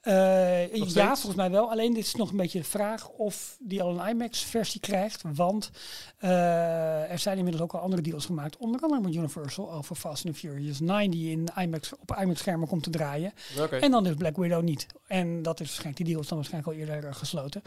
[0.00, 1.20] Eh, ja, steeds?
[1.20, 1.70] volgens mij wel.
[1.70, 5.22] Alleen dit is nog een beetje de vraag of die al een IMAX-versie krijgt.
[5.34, 5.70] Want
[6.18, 8.56] eh, er zijn inmiddels ook al andere deals gemaakt.
[8.56, 12.82] Onder andere met Universal over Fast and Furious 9 die in IMAX, op IMAX-schermen komt
[12.82, 13.32] te draaien.
[13.60, 13.76] Oké.
[13.76, 14.86] En dan is Black Widow niet.
[15.06, 17.62] En dat is waarschijnlijk, die deal is dan waarschijnlijk al eerder gesloten.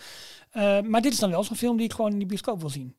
[0.51, 2.69] Eh, maar dit is dan wel zo'n film die ik gewoon in die bioscoop wil
[2.69, 2.95] zien.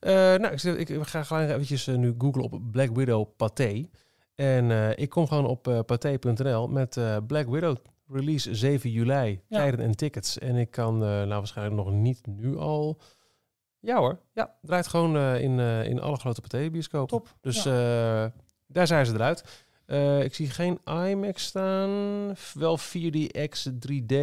[0.00, 3.88] Eh, nou, ik, ga gelijk eventjes nu googlen op Black Widow Pathé.
[4.36, 7.76] En eh, ik kom gewoon op eh pathé.nl met eh, Black Widow
[8.08, 9.58] release 7 juli, Ja.
[9.58, 10.38] tijden en tickets.
[10.38, 13.00] En ik kan, nou waarschijnlijk nog niet nu al...
[13.80, 17.06] Ja hoor, ja, draait gewoon in, in alle grote Pathé bioscopen.
[17.18, 17.34] Top.
[17.40, 18.32] Dus Ja.
[18.66, 19.64] daar zijn ze eruit.
[20.24, 21.90] Ik zie geen IMAX staan,
[22.54, 24.14] wel 4DX 3D.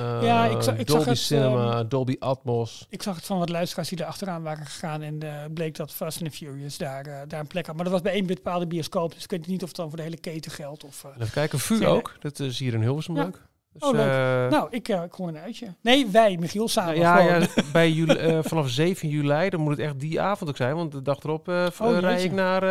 [0.00, 2.86] Ja, ik zag- ik zag Dolby het, Cinema, Dolby Atmos.
[2.90, 5.02] Ik zag het van wat luisteraars die er achteraan waren gegaan.
[5.02, 7.74] En eh, bleek dat Fast and Furious daar, eh, daar een plek had.
[7.74, 9.14] Maar dat was bij één bepaalde bioscoop.
[9.14, 10.84] Dus ik weet niet of het dan voor de hele keten geldt.
[10.84, 11.94] Of, eh, Even kijken, VU Verder.
[11.94, 12.16] ook.
[12.20, 13.22] Dat is hier in Hilversum Ja.
[13.22, 13.42] leuk.
[13.72, 14.50] Dus, Oh, leuk.
[14.50, 15.74] nou, ik, ik gewoon een uitje.
[15.82, 16.96] Nee, wij, Michiel, samen.
[16.96, 20.74] ja, ja, bij juli, vanaf 7 juli, dan moet het echt die avond ook zijn.
[20.74, 21.66] Want de dag erop Oh,
[22.00, 22.24] jeetje.
[22.24, 22.62] ik naar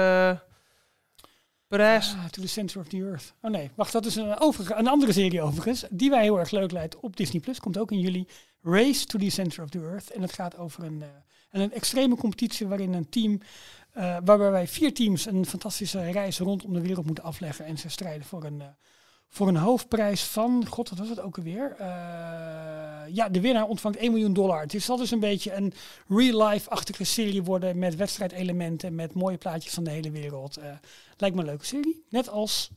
[1.67, 2.13] Parijs.
[2.13, 3.34] Ah, to the Center of the Earth.
[3.41, 5.86] Oh nee, wacht, dat is een, overige, een andere serie overigens.
[5.89, 7.60] Die wij heel erg leuk lijkt op Disney Plus.
[7.60, 8.28] Komt ook in juli.
[8.62, 10.12] Race to the Center of the Earth.
[10.12, 11.08] En het gaat over een, eh,
[11.51, 13.41] een extreme competitie waarin een team.
[13.91, 17.65] eh, waarbij wij vier teams een fantastische reis rondom de wereld moeten afleggen.
[17.65, 18.67] En ze strijden voor een, eh,
[19.30, 20.66] voor een hoofdprijs van.
[20.66, 21.76] God, wat was het ook alweer?
[21.80, 21.88] Eh,
[23.08, 24.62] ja, de winnaar ontvangt 1 miljoen dollar.
[24.62, 25.74] Het zal dus een beetje een
[26.08, 27.80] real-life-achtige serie worden.
[27.80, 28.96] Met wedstrijdelementen.
[28.96, 30.58] Met mooie plaatjes van de hele wereld.
[30.58, 30.70] Eh,
[31.18, 32.06] Lijkt me een leuke serie.
[32.10, 32.70] Net als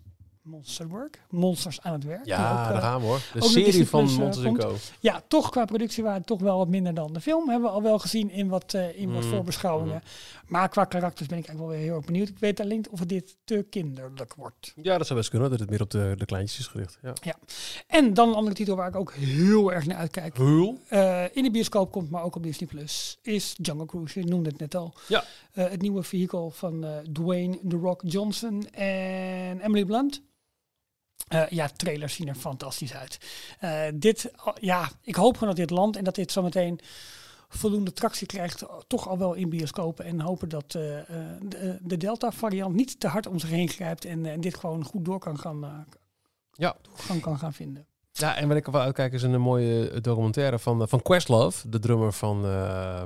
[0.49, 1.23] Monsterwork.
[1.31, 2.27] Monsters aan het werk.
[2.27, 3.21] Ja, ook, eh, daar gaan we hoor.
[3.33, 7.13] De serie van Plus, eh, Monsters ja, toch qua productiewaarde toch wel wat minder dan
[7.13, 7.49] de film.
[7.49, 10.03] Hebben we al wel gezien in wat, eh, in wat Mm, voorbeschouwingen.
[10.47, 12.29] Maar qua karakters ben ik eigenlijk wel weer heel erg benieuwd.
[12.29, 14.73] Ik weet alleen of het dit te kinderlijk wordt.
[14.83, 16.99] Ja, dat zou best kunnen, dat het meer op de, de kleintjes is gericht.
[17.03, 17.35] Ja.
[17.87, 20.39] En dan een andere titel waar ik ook heel erg naar uitkijk.
[20.39, 24.21] Eh, in de bioscoop komt, maar ook op Disney Plus, is Jungle Cruise.
[24.21, 24.95] Je noemde het net al.
[25.09, 25.25] Ja.
[25.53, 30.23] Het nieuwe vehicle van Dwayne The Rock Johnson en Emily Blunt.
[31.27, 33.19] Eh, ja, trailers zien er fantastisch uit.
[33.59, 36.81] Eh, dit, oh, ja, ik hoop gewoon dat dit landt en dat dit zometeen
[37.49, 40.05] voldoende tractie krijgt, eh, toch al wel in bioscopen.
[40.05, 44.41] En hopen dat de, de Delta-variant niet te hard om zich heen grijpt en, en
[44.41, 45.87] dit gewoon goed door kan gaan,
[46.53, 46.77] Ja.
[46.83, 47.87] doorgang kan gaan vinden.
[48.19, 51.79] Ja, en wat ik ervan uitkijk is een mooie documentaire van, eh, van Questlove, de
[51.79, 53.03] drummer van eh,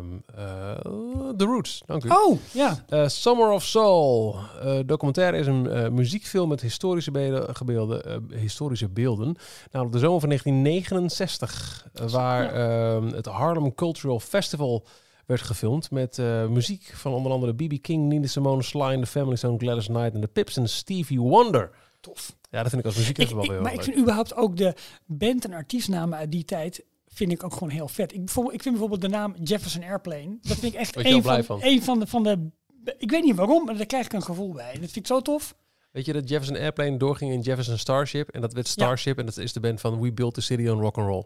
[1.37, 1.83] The Roots.
[1.87, 2.09] Dank u.
[2.09, 2.85] Oh, ja.
[2.89, 4.37] Eh, Summer of Soul.
[4.63, 9.37] Eh, documentaire is een eh, muziekfilm met historische, beelden, gebeelden, eh, historische beelden.
[9.71, 14.87] Namelijk de zomer van 1969, eh, waar ehm, het Harlem Cultural Festival
[15.27, 17.83] werd gefilmd met eh, muziek van onder andere B.B.
[17.83, 21.21] King, Nina Simone, Sly and the Family Stone, Gladys Knight en de Pips en Stevie
[21.21, 21.71] Wonder.
[22.01, 22.37] Tof.
[22.53, 24.57] Ja, dat vind ik als muziek Ik, wel ik- heel maar ik vind überhaupt ook
[24.57, 24.75] de
[25.07, 28.13] band- en artiestnamen uit die tijd vind ik ook gewoon heel vet.
[28.13, 30.39] Ik, bijvoorbeeld, ik vind bijvoorbeeld de naam Jefferson Airplane.
[30.43, 31.59] Dat vind ik echt een van, van?
[31.63, 32.51] een van de, van de...
[32.99, 34.65] Ik weet niet waarom, maar daar krijg ik een gevoel bij.
[34.73, 35.55] En dat vind ik zo tof.
[35.93, 39.37] Weet je dat Jefferson Airplane doorging in Jefferson Starship en dat werd Starship en dat
[39.37, 41.25] is de band van We Built the City on Rock and Roll.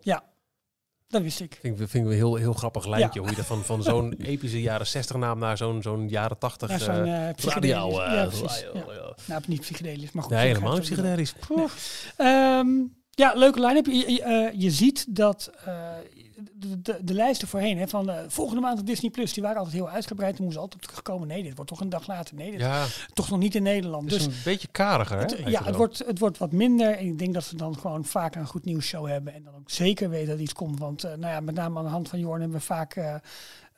[1.08, 1.58] Dat wist ik.
[1.60, 3.20] Vind ik, vind ik een heel, heel grappig lijntje.
[3.20, 6.78] Hoe je van, van zo'n epische jaren 60 naam naar zo'n zo'n jaren 80 Ja,
[6.78, 7.74] zo'n psychedelisch.
[7.74, 8.00] radio.
[8.00, 8.60] eh, ja, precies.
[8.74, 9.14] Ja.
[9.26, 10.32] Nou, niet psychedelisch, maar goed.
[10.32, 11.34] Nee, helemaal niet psychedelisch.
[12.16, 12.68] Ehm,
[13.10, 13.86] ja, leuke line-up.
[13.86, 15.50] Je, je, eh, je ziet dat
[16.54, 19.58] de, de, de lijsten voorheen, hè, van eh, volgende maand op Disney Plus, die waren
[19.58, 20.36] altijd heel uitgebreid.
[20.36, 21.28] Toen moesten ze altijd terugkomen.
[21.28, 22.34] Nee, dit wordt toch een dag later.
[22.34, 24.10] Nee, dit Ja, is toch nog niet in Nederland.
[24.10, 25.16] Dus een beetje kariger.
[25.16, 26.96] Hè, het, ja, het wordt, het wordt wat minder.
[26.98, 29.34] En ik denk dat ze dan gewoon vaker een goed nieuwsshow hebben.
[29.34, 30.78] En dan ook zeker weten dat iets komt.
[30.78, 33.20] Want eh, nou ja, met name aan de hand van Jorn hebben we vaak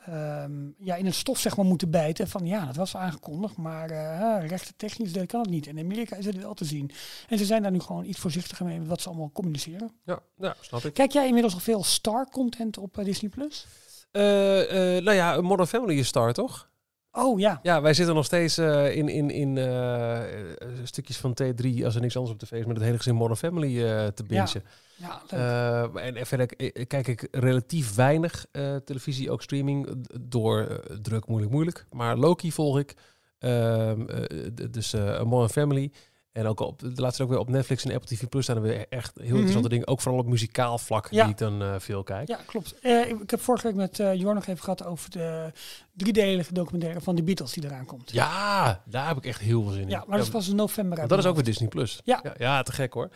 [0.08, 2.28] eh, ehm, ja, in het stof zeg maar, moeten bijten.
[2.28, 3.56] Van ja, dat was aangekondigd.
[3.56, 5.66] Maar eh rechten technisch dat kan het niet.
[5.66, 6.90] In Amerika is het wel te zien.
[7.28, 9.90] En ze zijn daar nu gewoon iets voorzichtiger mee wat ze allemaal communiceren.
[10.04, 10.94] Ja, ja, snap ik.
[10.94, 13.30] Kijk jij inmiddels al veel star-content op eh, Disney+.
[13.30, 13.66] Plus?
[14.10, 16.68] Eh, eh, nou ja, Modern Family is star, toch?
[17.12, 17.60] Oh ja.
[17.62, 21.94] Ja, wij zitten nog steeds eh, in, in, in eh, eh, stukjes van T3 als
[21.94, 24.48] er niks anders op tv is met het hele gezin Modern Family eh, te bingen.
[24.54, 24.60] ja
[24.98, 25.40] leuk.
[25.40, 26.46] Eh, en, verder
[26.86, 31.86] kijk ik relatief weinig eh, televisie, ook streaming, eh, door druk, moeilijk, moeilijk.
[31.90, 32.94] Maar Loki volg ik,
[33.38, 35.92] Ehm, eh, dus A Modern Family.
[36.38, 38.62] En ook op, de laatste ook weer op Netflix en Apple TV Plus staan er
[38.62, 39.34] weer echt heel Mhm.
[39.34, 39.86] interessante dingen.
[39.86, 41.22] Ook vooral op muzikaal vlak Ja.
[41.22, 42.28] die ik dan eh, veel kijk.
[42.28, 42.74] Ja, klopt.
[42.82, 45.52] Eh, ik heb vorige week met eh Jor nog even gehad over de
[45.92, 48.10] driedelige documentaire van de Beatles die eraan komt.
[48.12, 49.88] Ja, daar heb ik echt heel veel zin in.
[49.88, 51.08] Ja, maar dat is pas in november.
[51.08, 52.00] dat is ook weer Disney Plus.
[52.04, 52.20] Ja.
[52.22, 53.08] ja, ja, te gek hoor.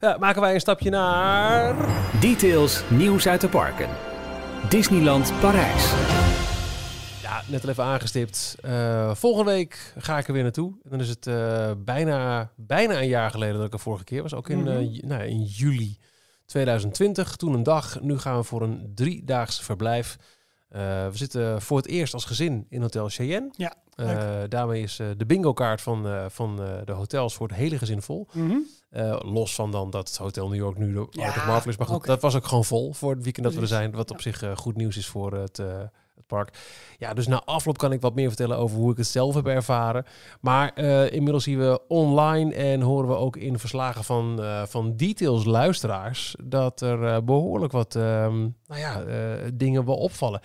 [0.00, 1.74] Ja, maken wij een stapje naar.
[2.20, 3.88] Details nieuws uit de parken.
[4.68, 5.92] Disneyland Parijs.
[7.48, 8.56] Net al even aangestipt.
[8.62, 10.72] Eh, volgende week ga ik er weer naartoe.
[10.84, 14.22] En dan is het eh, bijna, bijna een jaar geleden dat ik er vorige keer
[14.22, 14.34] was.
[14.34, 14.84] Ook in, eh, Mhm.
[14.84, 15.98] ju- nou, in juli
[16.46, 17.36] 2020.
[17.36, 18.00] Toen een dag.
[18.00, 20.16] Nu gaan we voor een driedaags verblijf.
[20.68, 23.48] Eh, we zitten voor het eerst als gezin in Hotel Cheyenne.
[23.56, 27.56] Ja, Eh, daarmee is eh, de bingo-kaart van, eh, van eh, de hotels voor het
[27.56, 28.26] hele gezin vol.
[28.32, 28.56] Mhm.
[28.90, 31.70] Eh, los van dan dat het Hotel New York nu de Ja, Art of Marvel
[31.70, 31.76] is.
[31.76, 33.90] Maar goed, dat was ook gewoon vol voor het weekend dat we er zijn.
[33.92, 34.22] Wat op Ja.
[34.22, 35.66] zich eh, goed nieuws is voor het, eh,
[36.28, 36.58] het park.
[36.98, 39.46] Ja, dus na afloop kan ik wat meer vertellen over hoe ik het zelf heb
[39.46, 40.04] ervaren.
[40.40, 44.96] Maar eh, inmiddels zien we online en horen we ook in verslagen van, eh, van
[44.96, 46.34] details luisteraars...
[46.42, 49.02] dat er eh, behoorlijk wat ehm, nou ja,
[49.54, 50.40] dingen wel opvallen.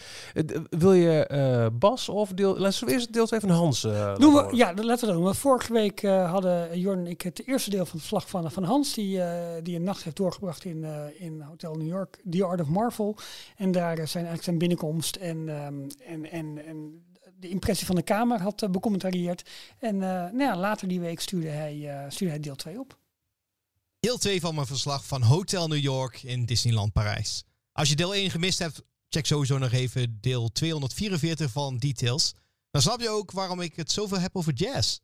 [0.70, 2.58] Wil je Bas of deel...
[2.60, 5.36] Laten we eerst deels even Hans eh, laten Doen we, ja, laten we dat doen.
[5.36, 8.94] Vorige week hadden Jorn en ik het eerste deel van het verslag van, van Hans,
[8.94, 9.22] die,
[9.64, 10.86] die een nacht heeft doorgebracht in,
[11.18, 13.16] in Hotel New York, The Art of Marvel.
[13.58, 15.50] En daar zijn eigenlijk zijn binnenkomst en,
[16.06, 17.04] en, en, en
[17.40, 19.50] de impressie van de kamer had uh, becommentarieerd.
[19.80, 22.98] En eh, nou ja, later die week stuurde hij, eh, stuurde hij deel 2 op.
[24.00, 27.44] Deel 2 van mijn verslag van Hotel New York in Disneyland Parijs.
[27.72, 32.34] Als je deel 1 gemist hebt, check sowieso nog even deel 244 van Details.
[32.72, 35.00] Dan snap je ook waarom ik het zoveel heb over jazz.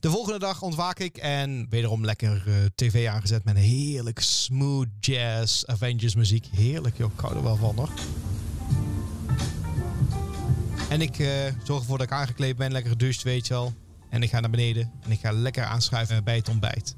[0.00, 4.88] De volgende dag ontwaak ik en wederom lekker eh, tv aangezet met een heerlijk smooth
[5.00, 6.46] jazz Avengers muziek.
[6.46, 7.90] Heerlijk joh, ik hou er wel van nog.
[10.94, 11.28] En ik eh,
[11.64, 13.72] zorg ervoor dat ik aangekleed ben, lekker gedoucht weet je wel.
[14.10, 16.96] En ik ga naar beneden en ik ga lekker aanschuiven bij het ontbijt.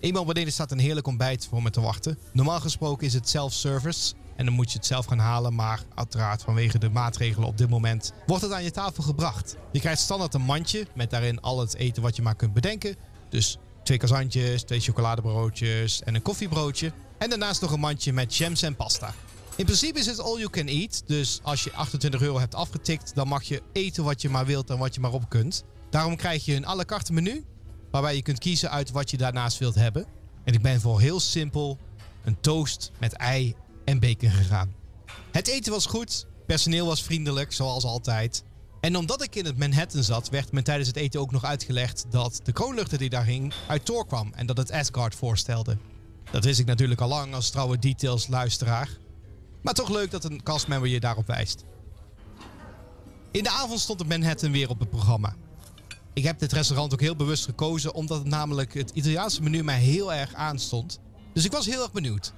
[0.00, 2.18] Eenmaal beneden staat een heerlijk ontbijt voor me te wachten.
[2.32, 6.42] Normaal gesproken is het self-service en dan moet je het zelf gaan halen, maar uiteraard
[6.42, 9.56] vanwege de maatregelen op dit moment wordt het aan je tafel gebracht.
[9.72, 12.96] Je krijgt standaard een mandje met daarin al het eten wat je maar kunt bedenken.
[13.28, 16.92] Dus twee kazantjes, twee chocoladebroodjes en een koffiebroodje.
[17.20, 19.14] En daarnaast nog een mandje met jams en pasta.
[19.56, 23.14] In principe is het all you can eat, dus als je 28 euro hebt afgetikt,
[23.14, 25.64] dan mag je eten wat je maar wilt en wat je maar op kunt.
[25.90, 27.44] Daarom krijg je een à la carte menu
[27.90, 30.06] waarbij je kunt kiezen uit wat je daarnaast wilt hebben.
[30.44, 31.78] En ik ben voor heel simpel
[32.24, 33.54] een toast met ei
[33.84, 34.74] en bacon gegaan.
[35.30, 38.44] Het eten was goed, personeel was vriendelijk, zoals altijd.
[38.80, 42.06] En omdat ik in het Manhattan zat, werd me tijdens het eten ook nog uitgelegd
[42.10, 45.76] dat de kroonluchter die daar hing uit Thor kwam en dat het Asgard voorstelde.
[46.30, 48.88] Dat wist ik natuurlijk al lang als trouwe details luisteraar.
[49.62, 51.64] Maar toch leuk dat een castmember je daarop wijst.
[53.30, 55.34] In de avond stond het Manhattan weer op het programma.
[56.12, 59.78] Ik heb dit restaurant ook heel bewust gekozen omdat het namelijk het Italiaanse menu mij
[59.78, 61.00] heel erg aanstond.
[61.32, 62.32] Dus ik was heel erg benieuwd.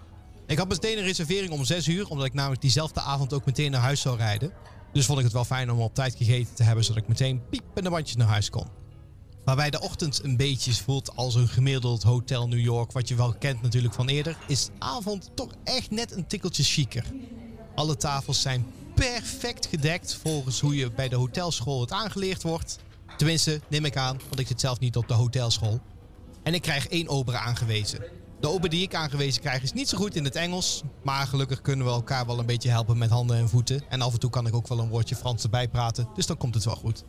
[0.46, 3.70] Ik had meteen een reservering om 6 uur, omdat ik namelijk diezelfde avond ook meteen
[3.70, 4.52] naar huis zou rijden.
[4.92, 7.48] Dus vond ik het wel fijn om op tijd gegeten te hebben, zodat ik meteen
[7.48, 8.81] piep en de bandjes naar huis kon.
[9.44, 13.34] Waarbij de ochtend een beetje voelt als een gemiddeld hotel New York, wat je wel
[13.34, 17.04] kent natuurlijk van eerder, is de avond toch echt net een tikkeltje chiquer.
[17.74, 22.78] Alle tafels zijn perfect gedekt volgens hoe je bij de hotelschool het aangeleerd wordt.
[23.16, 25.80] Tenminste, neem ik aan, want ik zit zelf niet op de hotelschool.
[26.42, 28.04] En ik krijg één ober aangewezen.
[28.40, 30.82] De ober die ik aangewezen krijg is niet zo goed in het Engels.
[31.02, 33.82] Maar gelukkig kunnen we elkaar wel een beetje helpen met handen en voeten.
[33.88, 36.08] En af en toe kan ik ook wel een woordje Frans erbij praten.
[36.14, 37.04] Dus dan komt het wel goed.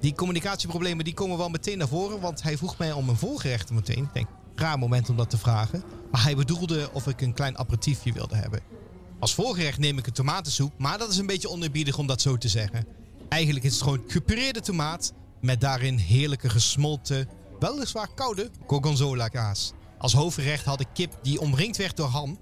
[0.00, 2.20] Die communicatieproblemen die komen wel meteen naar voren.
[2.20, 4.02] Want hij vroeg mij om een voorgerecht meteen.
[4.02, 5.82] Ik denk, raar moment om dat te vragen.
[6.10, 8.60] Maar hij bedoelde of ik een klein aperitiefje wilde hebben.
[9.18, 10.72] Als voorgerecht neem ik een tomatensoep.
[10.78, 12.86] Maar dat is een beetje oneerbiedig om dat zo te zeggen.
[13.28, 15.12] Eigenlijk is het gewoon gepureerde tomaat.
[15.40, 17.28] Met daarin heerlijke gesmolten,
[17.58, 19.72] weliswaar koude gorgonzola kaas.
[19.98, 22.38] Als hoofdgerecht had ik kip die omringd werd door ham.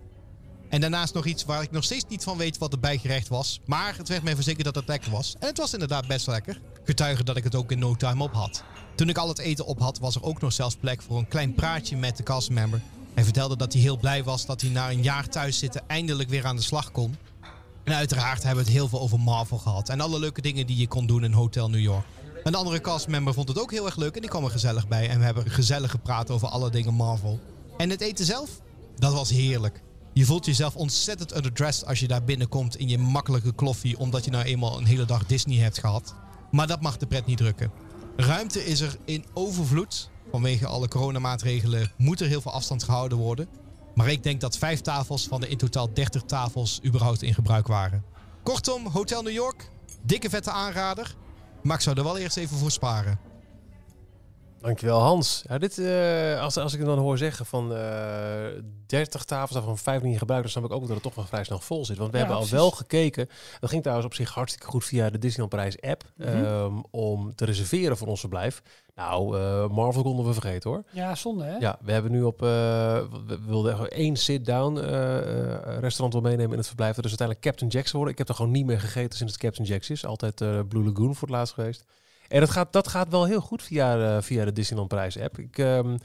[0.68, 3.60] En daarnaast nog iets waar ik nog steeds niet van weet wat het bijgerecht was.
[3.66, 5.34] Maar het werd mij verzekerd dat het lekker was.
[5.38, 6.60] En het was inderdaad best lekker.
[6.84, 8.64] Getuige dat ik het ook in no time op had.
[8.94, 11.28] Toen ik al het eten op had, was er ook nog zelfs plek voor een
[11.28, 12.80] klein praatje met de castmember.
[13.14, 16.28] Hij vertelde dat hij heel blij was dat hij na een jaar thuis zitten eindelijk
[16.28, 17.16] weer aan de slag kon.
[17.84, 19.88] En uiteraard hebben we het heel veel over Marvel gehad.
[19.88, 22.04] En alle leuke dingen die je kon doen in Hotel New York.
[22.44, 25.08] Een andere castmember vond het ook heel erg leuk en die kwam er gezellig bij.
[25.08, 27.40] En we hebben gezellig gepraat over alle dingen Marvel.
[27.76, 28.50] En het eten zelf,
[28.96, 29.82] dat was heerlijk.
[30.12, 34.30] Je voelt jezelf ontzettend underdressed als je daar binnenkomt in je makkelijke kloffie, omdat je
[34.30, 36.14] nou eenmaal een hele dag Disney hebt gehad.
[36.54, 37.70] Maar dat mag de pret niet drukken.
[38.16, 40.10] Ruimte is er in overvloed.
[40.30, 43.48] Vanwege alle coronamaatregelen moet er heel veel afstand gehouden worden.
[43.94, 47.66] Maar ik denk dat vijf tafels van de in totaal 30 tafels überhaupt in gebruik
[47.66, 48.04] waren.
[48.42, 49.70] Kortom, Hotel New York,
[50.02, 51.16] dikke vette aanrader.
[51.62, 53.18] Maar ik zou er wel eerst even voor sparen.
[54.64, 55.42] Dankjewel Hans.
[55.48, 58.44] Ja, dit, eh, als, als ik hem dan hoor zeggen van eh
[58.86, 61.44] 30 tafels, daarvan 5 niet gebruikt, dan snap ik ook dat het toch wel vrij
[61.44, 61.96] snel vol zit.
[61.98, 63.28] Want we Ja, hebben al wel gekeken,
[63.60, 66.28] dat ging trouwens op zich hartstikke goed via de Disneyland Parijs app, Mhm.
[66.44, 68.62] ehm, om te reserveren voor ons verblijf.
[68.94, 70.82] Nou, eh, Marvel konden we vergeten hoor.
[70.90, 71.56] Ja, zonde hè?
[71.56, 74.78] Ja, we hebben nu op, we wilden één sit-down
[75.80, 76.94] restaurant wil meenemen in het verblijf.
[76.94, 78.12] Dat is uiteindelijk Captain Jack's geworden.
[78.12, 80.04] Ik heb er gewoon niet meer gegeten sinds het Captain Jack's is.
[80.06, 80.34] Altijd
[80.68, 81.84] Blue Lagoon voor het laatst geweest.
[82.28, 85.38] En dat gaat, dat gaat wel heel goed via, eh, via de Disneyland Prijs app.
[85.38, 85.96] Ik ehm,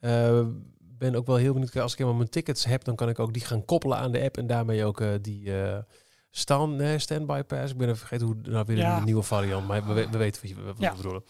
[0.00, 0.40] eh,
[0.80, 1.76] ben ook wel heel benieuwd.
[1.76, 4.22] Als ik helemaal mijn tickets heb, dan kan ik ook die gaan koppelen aan de
[4.22, 4.36] app.
[4.36, 5.50] En daarmee ook eh, die
[6.30, 7.72] stand, nee, standby pass.
[7.72, 8.96] Ik ben even vergeten hoe nou weer Ja.
[8.98, 9.66] een nieuwe variant.
[9.66, 10.90] Maar we, we- we weten wat, je, wat Ja.
[10.90, 11.22] we bedoelen.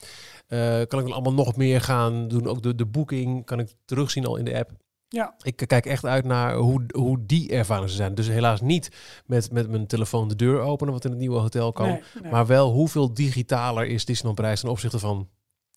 [0.89, 2.47] Kan ik dan allemaal nog meer gaan doen.
[2.47, 4.71] Ook de, de boeking kan ik terugzien al in de app.
[5.15, 5.35] Ja.
[5.43, 8.15] Ik kijk echt uit naar hoe, hoe die ervaringen zijn.
[8.15, 8.89] Dus helaas niet
[9.27, 11.87] met, met mijn telefoon de deur openen, wat in het nieuwe hotel kan.
[11.87, 15.29] Nee, nee, Maar wel hoeveel digitaler is Disneyland Parijs ten opzichte van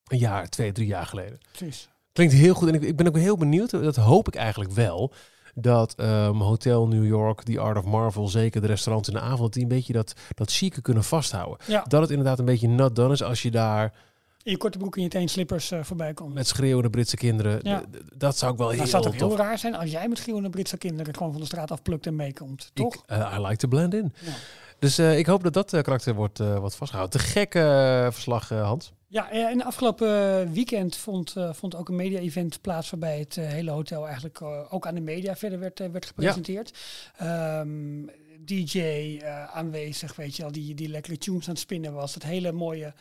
[0.08, 1.38] een jaar, twee, drie jaar geleden.
[1.52, 1.90] precies.
[2.14, 2.68] Klinkt heel goed.
[2.68, 5.14] En ik, ik ben ook heel benieuwd, dat hoop ik eigenlijk wel,
[5.56, 9.54] dat ehm, Hotel New York, The Art of Marvel, zeker de restaurants in de avond,
[9.54, 11.58] die een beetje dat, dat chique kunnen vasthouden.
[11.68, 13.94] Ja, Dat het inderdaad een beetje not done is als je daar
[14.48, 16.34] in je korte broek en je teen slippers eh, voorbij komt.
[16.34, 17.84] met schreeuwende Britse kinderen, Ja.
[18.16, 20.50] dat zou ik wel heel Dan zou tof heel raar zijn als jij met schreeuwende
[20.50, 22.72] Britse kinderen gewoon van de straat afplukt en meekomt.
[22.74, 22.94] Toch?
[22.96, 24.14] Ik, eh, I like to blend in.
[24.20, 24.32] Ja.
[24.80, 27.20] Dus eh, ik hoop dat dat karakter wordt, wordt vastgehouden.
[27.20, 27.52] Te gek
[28.14, 28.92] verslag, Hans.
[29.08, 34.06] Ja, eh, en afgelopen weekend vond, vond ook een media-event plaats waarbij het hele hotel
[34.06, 36.78] eigenlijk ook aan de media verder werd, werd gepresenteerd.
[37.18, 38.06] Ehm,
[38.40, 39.20] DJ
[39.54, 42.14] aanwezig, weet je al, die, die lekkere tunes aan het spinnen was.
[42.14, 42.94] Het hele mooie,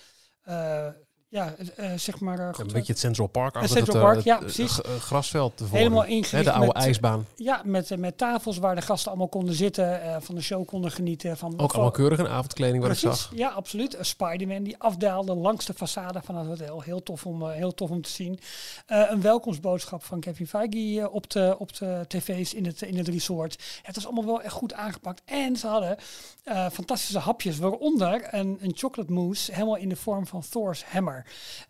[1.29, 2.55] ja, eh, eh, zeg maar...
[2.55, 3.55] goed, een beetje het Central Park.
[3.61, 4.81] Het Central het, Park, ja, het, precies.
[4.81, 5.63] eh, grasveld.
[5.71, 7.27] Helemaal Hè, ingericht De oude met, ijsbaan.
[7.37, 11.37] Ja, met, met tafels waar de gasten allemaal konden zitten, van de show konden genieten.
[11.37, 13.33] Van, Ook allemaal keurig een avondkleding wat ik Precies, zag.
[13.35, 13.99] ja, absoluut.
[13.99, 16.83] Een Spider-Man die afdaalde langs de façade van het hotel.
[16.83, 18.39] Heel tof om, heel tof om te zien.
[18.87, 23.53] Een welkomstboodschap van Kevin Feige op, de, op de tv's in het, in het resort.
[23.53, 25.23] Ja, het was allemaal wel echt goed aangepakt.
[25.25, 25.97] En ze hadden
[26.73, 31.16] fantastische hapjes, waaronder een, een chocolate mousse, helemaal in de vorm van Thor's hammer.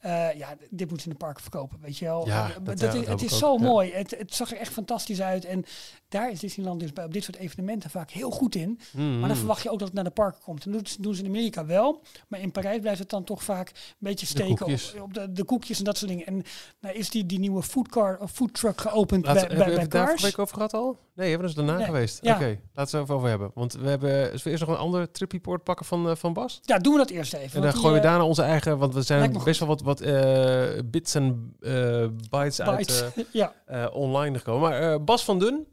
[0.00, 2.26] Eh, ja, dit moet in de parken verkopen, weet je wel.
[2.26, 3.64] Ja, Eh, dat- dat ja, is, dat het is zo ook, ja.
[3.66, 3.92] mooi.
[3.92, 5.44] Het, het zag er echt fantastisch uit.
[5.44, 5.64] En
[6.08, 8.80] daar is Disneyland dus bij op dit soort evenementen vaak heel goed in.
[8.92, 9.18] Mm.
[9.18, 10.64] Maar dan verwacht je ook dat het naar de parken komt.
[10.64, 12.02] En dat doen ze in Amerika wel.
[12.28, 15.44] Maar in Parijs blijft het dan toch vaak een beetje steken op, op de, de
[15.44, 16.26] koekjes en dat soort dingen.
[16.26, 16.42] En
[16.80, 19.74] nou is die, die nieuwe foodcar of food truck geopend bij, we, bij, hebben we
[19.74, 20.06] bij Cars.
[20.06, 20.98] vorige week over gehad al?
[21.14, 21.86] Nee, hebben we dus daarna Nee.
[21.86, 22.18] geweest.
[22.22, 22.34] Ja.
[22.34, 23.50] Oké, laten we het over hebben.
[23.54, 26.32] Want we hebben zullen we eerst nog een ander trip report pakken van, eh, van
[26.32, 26.60] Bas.
[26.62, 27.56] Ja, doen we dat eerst even.
[27.56, 30.64] En dan gooien we daarna onze eigen, want we zijn best wel wat, wat eh,
[30.84, 33.52] bits en eh, bytes uit eh, ja,
[33.88, 34.70] online gekomen.
[34.70, 35.66] Maar Bas van Dun,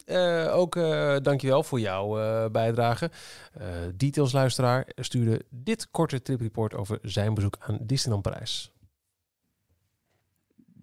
[0.51, 0.75] ook
[1.23, 3.11] dankjewel voor jouw bijdrage.
[3.95, 8.72] Details luisteraar stuurde dit korte tripreport over zijn bezoek aan Disneyland Parijs.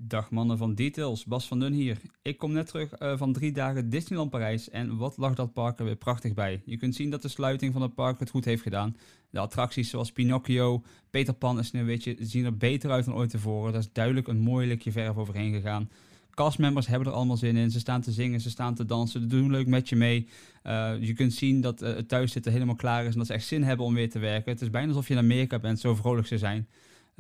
[0.03, 2.01] Dag mannen van Details, Bas van Dun hier.
[2.23, 5.79] Ik kom net terug eh, van drie dagen Disneyland Parijs en wat lag dat park
[5.79, 6.63] er weer prachtig bij.
[6.65, 8.97] Je kunt zien dat de sluiting van het park het goed heeft gedaan.
[9.31, 13.73] De attracties zoals Pinocchio, Peter Pan en Sneeuwwitje zien er beter uit dan ooit tevoren.
[13.73, 15.91] Daar is duidelijk een mooi likje verf overheen gegaan.
[16.31, 17.71] Castmembers hebben er allemaal zin in.
[17.71, 20.29] Ze staan te zingen, ze staan te dansen, ze doen leuk met je mee.
[20.63, 23.47] Eh, je kunt zien dat eh, het thuiszitten helemaal klaar is en dat ze echt
[23.47, 24.53] zin hebben om weer te werken.
[24.53, 26.69] Het is bijna alsof je in Amerika bent, zo vrolijk ze zijn.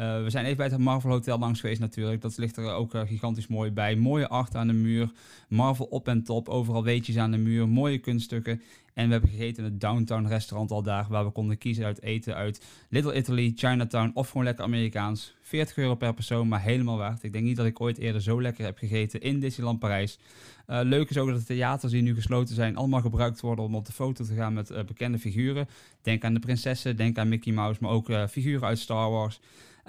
[0.00, 2.20] Eh, we zijn even bij het Marvel Hotel langs geweest natuurlijk.
[2.20, 3.96] Dat ligt er ook eh, gigantisch mooi bij.
[3.96, 5.10] Mooie art aan de muur.
[5.48, 6.48] Marvel op en top.
[6.48, 7.68] Overal weetjes aan de muur.
[7.68, 8.62] Mooie kunststukken.
[8.94, 11.06] En we hebben gegeten in het Downtown restaurant al daar.
[11.08, 15.34] Waar we konden kiezen uit eten uit Little Italy, Chinatown of gewoon lekker Amerikaans.
[15.42, 17.22] 40 euro per persoon, maar helemaal waard.
[17.22, 20.18] Ik denk niet dat ik ooit eerder zo lekker heb gegeten in Disneyland Parijs.
[20.66, 23.74] Eh, leuk is ook dat de theaters die nu gesloten zijn allemaal gebruikt worden om
[23.74, 25.68] op de foto te gaan met bekende figuren.
[26.02, 29.40] Denk aan de prinsessen, denk aan Mickey Mouse, maar ook figuren uit Star Wars.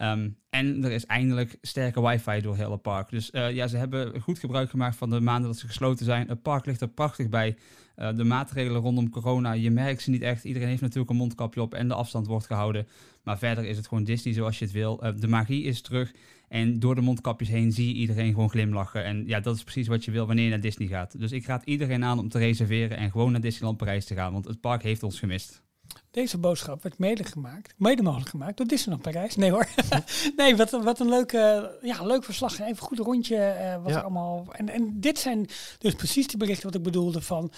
[0.01, 3.09] Ehm, en er is eindelijk sterke wifi door heel het park.
[3.09, 6.27] Dus eh, ja, ze hebben goed gebruik gemaakt van de maanden dat ze gesloten zijn.
[6.27, 7.57] Het park ligt er prachtig bij.
[7.95, 10.43] Eh, de maatregelen rondom corona, je merkt ze niet echt.
[10.43, 12.87] Iedereen heeft natuurlijk een mondkapje op en de afstand wordt gehouden.
[13.23, 15.03] Maar verder is het gewoon Disney zoals je het wil.
[15.03, 16.13] Eh, de magie is terug.
[16.47, 19.03] En door de mondkapjes heen zie je iedereen gewoon glimlachen.
[19.03, 21.19] En ja, dat is precies wat je wil wanneer je naar Disney gaat.
[21.19, 24.33] Dus ik raad iedereen aan om te reserveren en gewoon naar Disneyland Parijs te gaan.
[24.33, 25.63] Want het park heeft ons gemist.
[26.11, 29.35] Deze boodschap werd mede gemaakt, mede mogelijk gemaakt door Disneyland Parijs.
[29.35, 29.67] Nee hoor.
[30.37, 32.53] nee, wat, een- wat een leuk, eh, ja, leuk verslag.
[32.53, 33.35] Even een goed rondje.
[33.37, 33.99] eh, wat Ja.
[33.99, 35.47] allemaal, en, en dit zijn
[35.79, 37.51] dus precies die berichten wat ik bedoelde van...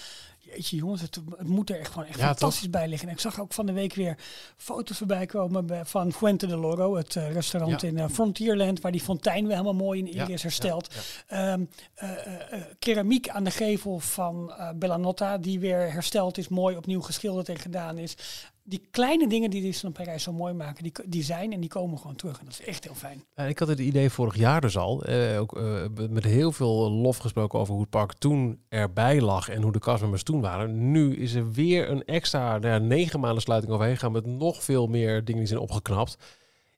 [0.54, 3.08] Jeetje jongens, het, het moet er echt gewoon echt Ja, fantastisch bij liggen.
[3.08, 4.16] En ik zag ook van de week weer
[4.56, 7.88] foto's voorbij komen van Fuente de Loro, het eh, restaurant Ja.
[7.88, 10.94] in eh, Frontierland, waar die fontein weer helemaal mooi in Ja, is hersteld.
[11.26, 11.54] eh,
[12.78, 17.98] keramiek aan de gevel van Bellanotta, die weer hersteld is, mooi opnieuw geschilderd en gedaan
[17.98, 18.16] is.
[18.66, 21.98] Die kleine dingen die Disneyland Parijs zo mooi maken, die, die zijn en die komen
[21.98, 22.38] gewoon terug.
[22.38, 23.24] En dat is echt heel fijn.
[23.48, 27.16] Ik had het idee vorig jaar dus al, eh, ook eh, met heel veel lof
[27.16, 30.90] gesproken over hoe het park toen erbij lag en hoe de castmembers toen waren.
[30.90, 34.62] Nu is er weer een extra nou ja, negen maanden sluiting overheen gaan met nog
[34.62, 36.16] veel meer dingen die zijn opgeknapt.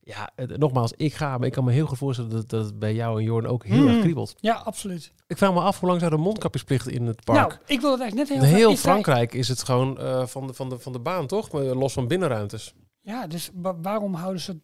[0.08, 2.78] Ja, het- nogmaals, ik ga, maar ik kan me heel goed voorstellen dat, dat het
[2.78, 3.88] bij jou en Jorn ook heel Mm.
[3.88, 4.34] erg kriebelt.
[4.40, 5.12] Ja, absoluut.
[5.26, 7.38] Ik vraag me af hoe lang zou de mondkapjesplicht in het park?
[7.38, 9.98] Nou, ik wil het eigenlijk net In heel heel is daar- Frankrijk is het gewoon
[9.98, 11.52] eh, van, de, van, de, van de baan, toch?
[11.52, 12.74] Los van binnenruimtes.
[13.00, 14.56] Ja, dus wa- waarom houden ze...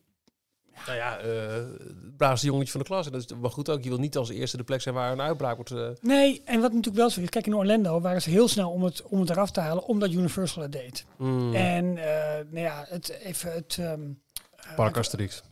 [0.87, 3.07] Nou ja, eh het braafste jongetje van de klas.
[3.07, 3.83] En dat is maar goed ook.
[3.83, 5.71] Je wil niet als eerste de plek zijn waar een uitbraak wordt.
[5.71, 8.71] eh, Nee, en wat natuurlijk wel zo is, kijk in Orlando waren ze heel snel
[8.71, 11.05] om het, om het eraf te halen, omdat Universal het deed.
[11.19, 13.77] mm, En eh, nou ja, het, even het...
[13.81, 14.09] ehm, eh,
[14.77, 15.43] Park Asterix.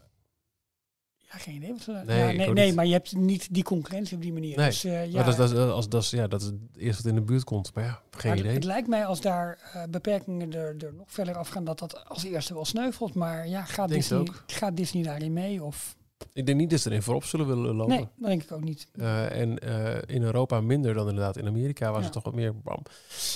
[1.33, 1.73] Ja, geen idee.
[1.73, 4.57] Wat Nee, ja, nee, nee maar je hebt niet die concurrentie op die manier.
[4.57, 6.57] Nee, Dus, eh, ja, Maar dat, is- dat, als, dat, is, ja, dat is het
[6.77, 7.75] eerste wat in de buurt komt.
[7.75, 8.53] Maar ja, geen maar idee.
[8.53, 12.25] Het lijkt mij als daar eh, beperkingen er, er nog verder afgaan, dat dat als
[12.25, 13.15] eerste wel sneuvelt.
[13.15, 14.45] Maar ja, gaat, Disney, ook.
[14.47, 15.63] gaat Disney daarin mee?
[15.63, 15.97] Of...
[16.33, 17.95] Ik denk niet dat ze erin voorop zullen willen lopen.
[17.97, 18.87] Nee, dat denk ik ook niet.
[18.93, 22.07] Eh, en eh, in Europa minder dan inderdaad in Amerika, waar Ja.
[22.07, 22.83] ze toch wat meer bam.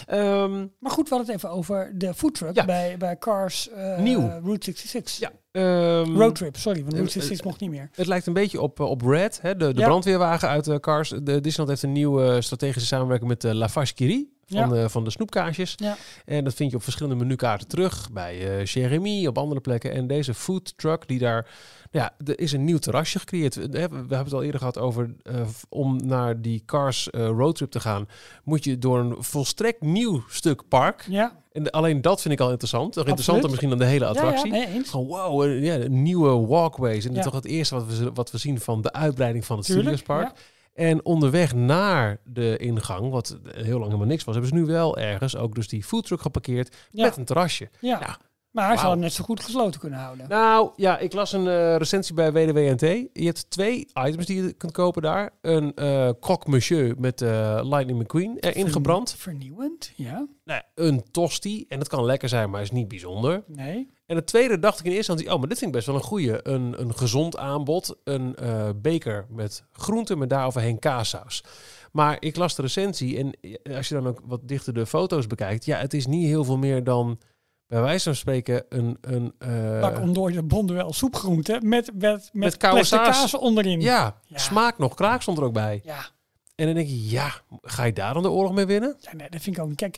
[0.07, 2.65] Ehm, Maar goed, we hadden het even over de foodtruck Ja.
[2.65, 4.21] bij, bij Cars eh, Nieuw.
[4.43, 5.19] Route 66.
[5.19, 7.89] ja, ehm, Roadtrip, sorry, want Route 66 eh, mocht niet meer.
[7.93, 9.87] Het lijkt een beetje op, op Red, hè, de, de Ja.
[9.87, 11.09] brandweerwagen uit Cars.
[11.09, 14.67] De Disneyland heeft een nieuwe strategische samenwerking met de Lafarge Curie van, Ja.
[14.67, 15.73] de, van de snoepkaasjes.
[15.77, 15.97] Ja.
[16.25, 18.13] En dat vind je op verschillende menukaarten terug.
[18.13, 19.93] Bij Jeremy, op andere plekken.
[19.93, 21.47] En deze food truck die daar...
[21.95, 23.55] nou Ja, er is een nieuw terrasje gecreëerd.
[23.55, 25.15] We, hebben het al eerder gehad over...
[25.23, 28.09] eh, om naar die Cars eh, roadtrip te gaan...
[28.45, 31.07] moet je door een volstrekt nieuw stuk park.
[31.09, 32.95] Ja, En alleen dat vind ik al interessant.
[32.95, 34.51] Nog interessanter misschien dan de hele ja, ja, attractie.
[34.51, 34.85] nee.
[34.85, 37.05] Gewoon wow, eh, ja, nieuwe walkways.
[37.05, 37.19] En Ja.
[37.19, 39.97] is toch het eerste wat we, wat we zien van de uitbreiding van het Tuurlijk,
[39.97, 40.37] Studiospark.
[40.37, 40.43] ja.
[40.75, 44.99] En onderweg naar de ingang, wat heel lang helemaal niks was, hebben ze nu wel
[44.99, 47.05] ergens ook dus die foodtruck geparkeerd Ja.
[47.05, 47.69] met een terrasje.
[47.81, 47.99] Ja.
[48.01, 48.19] Ja.
[48.55, 48.83] Maar ze Wauw.
[48.85, 50.29] hadden net zo goed gesloten kunnen houden.
[50.29, 52.81] Nou ja, ik las een eh, recensie bij WDWNT.
[53.13, 55.31] Je hebt twee items die je kunt kopen daar.
[55.41, 59.15] Een eh croque monsieur met eh, Lightning McQueen erin gebrand.
[59.19, 60.13] Vernieuwend, ja.
[60.13, 61.65] Nou, ja, een tosti.
[61.69, 63.45] En dat kan lekker zijn, maar is niet bijzonder.
[63.47, 63.91] Nee.
[64.07, 65.97] En het tweede dacht ik in eerste instantie, oh, maar dit vind ik best wel
[65.97, 66.49] een goeie.
[66.49, 67.97] Een, een gezond aanbod.
[68.05, 68.37] Een
[68.83, 71.45] beker met groenten met daaroverheen kaassaus.
[71.93, 73.37] Maar ik las de recensie en
[73.77, 76.59] als je dan ook wat dichter de foto's bekijkt, ja, het is niet heel veel
[76.59, 77.19] meer dan
[77.67, 78.99] bij wijze van spreken een...
[79.01, 83.81] een eh, Pak ontdooide bonduel soepgroente met, met, met, koude kaas onderin.
[83.81, 84.39] ja, Ja.
[84.39, 85.81] smaak nog, kraak stond er ook bij.
[85.85, 86.13] Ja.
[86.55, 88.97] En dan denk je, ja, ga je daar dan de oorlog mee winnen?
[89.01, 89.77] Ja, nee, dat vind ik ook niet.
[89.77, 89.97] Kijk,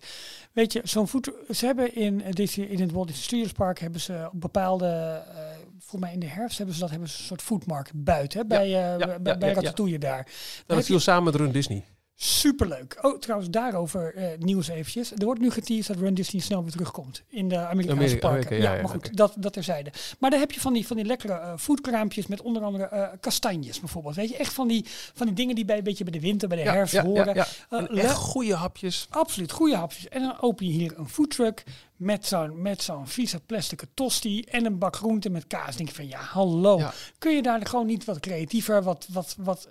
[0.53, 1.31] weet je, zo'n voet.
[1.51, 2.21] Ze hebben in,
[2.57, 6.27] in het Walt Disney Studios Park hebben ze op bepaalde, eh voor mij in de
[6.27, 9.19] herfst hebben ze dat hebben ze een soort foodmarkt buiten, hè, bij, eh bij, ja,
[9.19, 9.55] bij ja, ja.
[9.55, 10.25] Ratatouille daar.
[10.67, 11.85] Nou, dat viel samen met Run Disney.
[12.19, 12.99] Superleuk.
[13.03, 15.11] Oh, trouwens, daarover eh, nieuws eventjes.
[15.13, 18.47] Er wordt nu geteased dat Run Disney snel weer terugkomt in de Amerikaanse Amerika- parken.
[18.47, 19.15] Amerika, ja, ja, ja, maar goed, oké.
[19.17, 19.93] dat, dat terzijde.
[20.19, 23.09] Maar dan heb je van die, van die lekkere eh foodkraampjes met onder andere eh,
[23.21, 24.15] kastanjes bijvoorbeeld.
[24.15, 26.49] Weet je, echt van die, van die dingen die bij een beetje bij de winter,
[26.49, 27.47] bij de herfst horen.
[27.95, 29.07] echt goede hapjes.
[29.11, 30.09] Absoluut, goede hapjes.
[30.09, 31.65] En dan open je hier een foodtruck
[31.97, 35.77] met zo'n met zo'n vieze plastic tosti en een bak groente met kaas.
[35.77, 36.81] Denk je van ja, hallo.
[37.19, 39.69] Kun je daar gewoon niet wat creatiever, wat, wat, wat...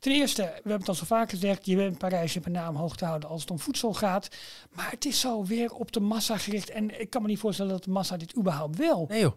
[0.00, 2.96] Ten eerste, we hebben het al zo vaak gezegd, je bent Parijs, je naam hoog
[2.96, 4.28] te houden als het om voedsel gaat.
[4.74, 6.70] Maar het is zo weer op de massa gericht.
[6.70, 9.04] En ik kan me niet voorstellen dat de massa dit überhaupt wil.
[9.08, 9.32] Nee joh.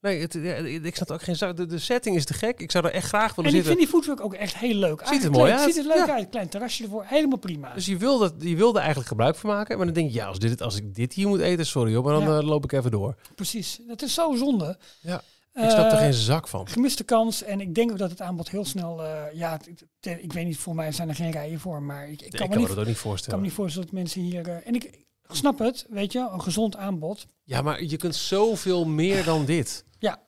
[0.00, 1.54] Nee, het, ja, ik snap ook geen.
[1.56, 2.60] De, de setting is te gek.
[2.60, 3.66] Ik zou er echt graag willen En ik zitten.
[3.66, 4.98] vind die foodtruck ook echt heel leuk.
[4.98, 5.74] Ziet er Aangekleed, mooi uit.
[5.74, 6.14] Ziet er leuk Ja.
[6.14, 6.28] uit.
[6.28, 7.04] Klein terrasje ervoor.
[7.06, 7.74] Helemaal prima.
[7.74, 9.76] Dus je wilde, je wilde eigenlijk gebruik van maken.
[9.76, 12.04] Maar dan denk je, ja, als, dit, als ik dit hier moet eten, sorry hoor,
[12.04, 12.38] maar dan Ja.
[12.38, 13.14] eh, loop ik even door.
[13.34, 13.80] Precies.
[13.86, 14.78] Dat is zo zonde.
[15.00, 15.22] Ja.
[15.52, 16.68] Ik snap er Eh, geen zak van.
[16.68, 17.42] gemiste kans.
[17.42, 19.04] En ik denk ook dat het aanbod heel snel.
[19.04, 19.58] eh, ja,
[20.00, 21.82] ik weet niet, voor mij zijn er geen rijen voor.
[21.82, 23.40] Maar ik, ik kan, me dat ook niet kan me voorstellen.
[23.42, 24.48] niet voorstellen dat mensen hier.
[24.48, 27.26] eh, en ik, snap het, weet je, een gezond aanbod.
[27.44, 29.84] Ja, maar je kunt zoveel meer dan dit.
[29.98, 30.22] Ja.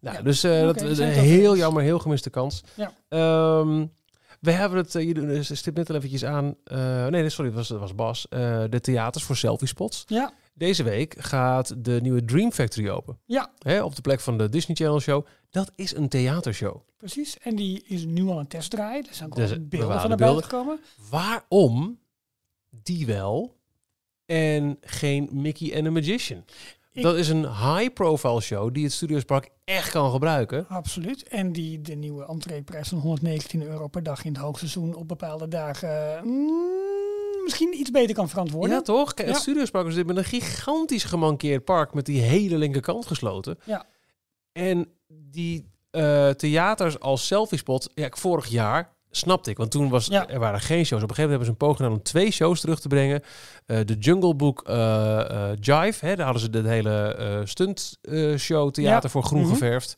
[0.00, 2.62] Nou, dus dat is heel jammer, heel gemiste kans.
[2.74, 2.92] Ja.
[3.08, 3.86] Ehm,
[4.40, 6.54] we hebben het, je stipt net al eventjes aan.
[7.10, 8.26] nee, sorry, dat was, was Bas.
[8.70, 10.04] De theaters voor selfie spots.
[10.06, 13.18] Ja, Deze week gaat de nieuwe Dream Factory open.
[13.24, 15.26] ja, Hè, op de plek van de Disney Channel show.
[15.50, 16.76] Dat is een theatershow.
[16.96, 17.38] precies.
[17.38, 18.98] En die is nu al een testdraai.
[19.08, 20.80] Er zijn Dus, al beelden van naar de buiten gekomen.
[21.10, 21.98] Waarom
[22.70, 23.54] die wel
[24.26, 26.44] en geen Mickey and the Magician?
[26.92, 30.68] Ik- Dat is een high-profile show die het Studiospark echt kan gebruiken.
[30.68, 31.22] Absoluut.
[31.28, 35.48] En die de nieuwe entreeprijs van 119 euro per dag in het hoogseizoen op bepaalde
[35.48, 36.95] dagen mm,
[37.46, 38.70] misschien iets beter kan verantwoorden.
[38.70, 39.14] Ja, toch?
[39.14, 39.42] Kijk, het Ja.
[39.42, 43.58] Studiospark is dit met een gigantisch gemankeerd park met die hele linkerkant gesloten.
[43.64, 43.84] Ja.
[44.52, 49.56] En die eh, theaters als selfie spot, ja, vorig jaar snapte ik.
[49.56, 50.28] Want toen was, Ja.
[50.28, 51.02] er waren geen shows.
[51.02, 53.22] Op een gegeven moment hebben ze een poging gedaan om twee shows terug te brengen.
[53.66, 57.98] Eh, de Jungle Book eh, Jive, hè, daar hadden ze de hele stunt
[58.38, 59.08] show theater Ja.
[59.08, 59.50] voor groen Mhm.
[59.50, 59.96] geverfd.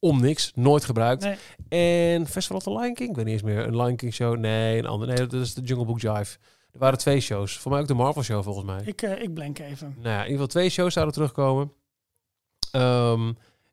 [0.00, 1.22] Om niks, nooit gebruikt.
[1.68, 2.14] Nee.
[2.14, 3.66] En Festival of the Lion King, ik weet niet eens meer.
[3.66, 4.36] Een Lion King show?
[4.36, 5.08] Nee, een ander.
[5.08, 6.38] Nee, dat is de Jungle Book Jive.
[6.78, 7.58] Er waren twee shows.
[7.58, 8.80] Voor mij ook de Marvel show volgens mij.
[8.84, 9.94] Ik, eh, ik blank even.
[9.96, 11.72] Nou ja, in ieder geval twee shows zouden terugkomen.
[12.70, 13.32] Ehm,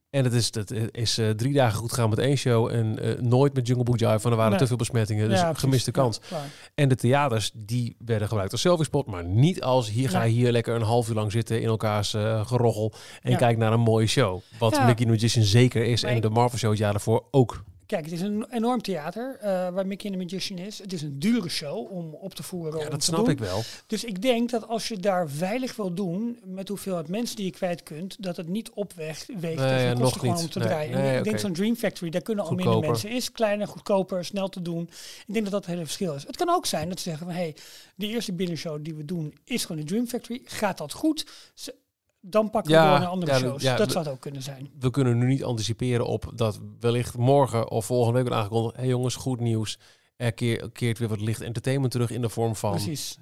[0.09, 3.21] en het is, het is eh, drie dagen goed gegaan met één show en eh,
[3.21, 4.59] nooit met Jungle Book Jive, want er waren Nee.
[4.59, 5.29] te veel besmettingen.
[5.29, 6.19] Dus Ja, gemiste kans.
[6.75, 10.31] En de theaters, die werden gebruikt als selfie spot, maar niet als hier ga je
[10.33, 13.79] hier lekker een half uur lang zitten in elkaars eh, gerochel en kijk naar een
[13.79, 14.39] mooie show.
[14.59, 14.85] Wat.
[14.85, 17.63] Mickey Magician zeker is Maar en ik- de Marvel show het jaar daarvoor ook.
[17.85, 20.77] Kijk, het is een enorm theater eh, waar Mickey and the Magician is.
[20.77, 22.79] Het is een dure show om op te voeren.
[22.79, 23.29] Ja, dat snap doen.
[23.29, 23.61] ik wel.
[23.87, 27.51] Dus ik denk dat als je daar veilig wil doen, met hoeveelheid mensen die je
[27.51, 30.59] kwijt kunt, dat het niet opweegt weegt Nee, tegen de nog kosten gewoon om te
[30.59, 30.97] Nee, draaien.
[31.01, 33.09] Nee, ik denk zo'n Dream Factory, daar kunnen al minder mensen.
[33.09, 34.89] Is kleiner, goedkoper, snel te doen.
[35.27, 36.27] Ik denk dat dat het hele verschil is.
[36.27, 37.55] Het kan ook zijn dat ze zeggen van, hé, hey,
[37.95, 40.41] de eerste binnenshow die we doen is gewoon de Dream Factory.
[40.43, 41.25] Gaat dat goed?
[41.53, 41.75] Ze-
[42.29, 43.61] dan pakken we Ja, door naar andere ja, shows.
[43.61, 44.69] ja, dat zou het ook kunnen zijn.
[44.79, 48.75] we kunnen nu niet anticiperen op dat wellicht morgen of volgende week wordt aangekondigd.
[48.75, 49.79] Hé hey jongens, goed nieuws.
[50.17, 52.71] Er keer, keert weer wat licht entertainment terug in de vorm van.
[52.71, 53.17] Precies.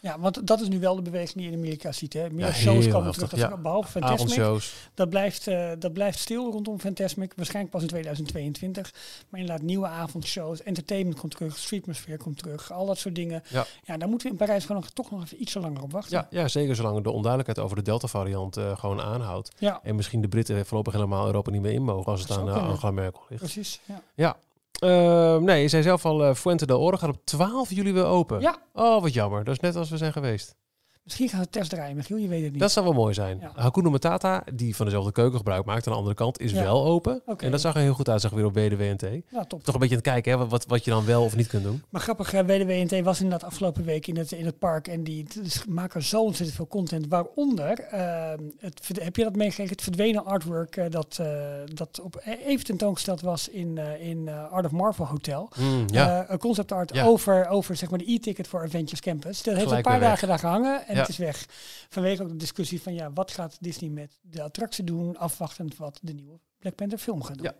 [0.00, 2.12] Ja, want dat is nu wel de beweging die je in Amerika ziet.
[2.12, 2.30] Hè.
[2.30, 3.56] Meer Ja, shows komen terug, dat ja.
[3.56, 4.62] behalve Fantasmic.
[4.94, 7.32] Dat blijft, eh, dat blijft stil rondom Fantasmic.
[7.36, 8.92] Waarschijnlijk pas in 2022.
[9.28, 10.62] Maar inderdaad, nieuwe avondshows.
[10.62, 11.58] Entertainment komt terug.
[11.58, 12.72] Streetmosphere komt terug.
[12.72, 13.42] Al dat soort dingen.
[13.48, 13.66] Ja.
[13.84, 16.16] Ja, daar moeten we in Parijs gewoon nog, toch nog even iets langer op wachten.
[16.30, 19.50] Ja, ja, zeker zolang de onduidelijkheid over de Delta-variant eh, gewoon aanhoudt.
[19.58, 22.48] Ja, En misschien de Britten voorlopig helemaal Europa niet meer in mogen als het aan
[22.48, 22.68] eh.
[22.68, 23.42] Angela Merkel ligt.
[23.42, 23.80] precies.
[23.84, 24.02] Ja.
[24.14, 24.36] Ja.
[24.80, 28.04] Ehm, nee, je zei zelf al, eh, Fuente del Oro gaat op 12 juli weer
[28.04, 28.40] open.
[28.40, 28.58] Ja.
[28.72, 29.44] Oh, wat jammer.
[29.44, 30.56] Dat is net als we zijn geweest.
[31.04, 32.16] Misschien gaan we test draaien, Michiel.
[32.16, 32.60] Je weet het niet.
[32.60, 33.38] Dat zou wel mooi zijn.
[33.40, 33.52] Ja.
[33.54, 36.62] Hakuna Matata, die van dezelfde keuken gebruik maakt aan de andere kant, is Ja.
[36.62, 37.22] wel open.
[37.36, 39.02] En dat zag er heel goed uit, zag weer op WDWNT.
[39.30, 39.64] Ja, top.
[39.64, 41.62] Toch een beetje aan het kijken, hè, wat- wat, je dan wel of niet kunt
[41.62, 41.82] doen.
[41.88, 44.88] Maar grappig, WDWNT was inderdaad afgelopen week in het, in het park.
[44.88, 47.06] En die dus maken zo ontzettend veel content.
[47.08, 49.72] Waaronder, eh, het, heb je dat meegekregen?
[49.72, 51.26] Het verdwenen artwork eh, dat, eh,
[51.74, 55.48] dat op, even tentoongesteld was in, in Art of Marvel Hotel.
[55.58, 56.24] Mm, ja.
[56.28, 57.04] Een concept art Ja.
[57.04, 59.42] over, over zeg maar, de e-ticket voor Avengers Campus.
[59.42, 61.00] Dat heeft Gelijk een paar dagen daar gehangen en Ja.
[61.00, 61.46] het is weg.
[61.88, 65.98] Vanwege ook de discussie van ja, wat gaat Disney met de attractie doen, afwachtend wat
[66.02, 67.46] de nieuwe Black Panther film gaat doen.
[67.46, 67.54] Ja.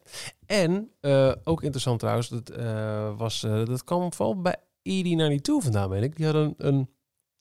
[0.47, 5.89] En, eh, ook interessant trouwens, dat, eh, was, eh, dat kwam vooral bij ED92 vandaan,
[5.89, 6.17] weet ik.
[6.17, 6.89] Die hadden een, een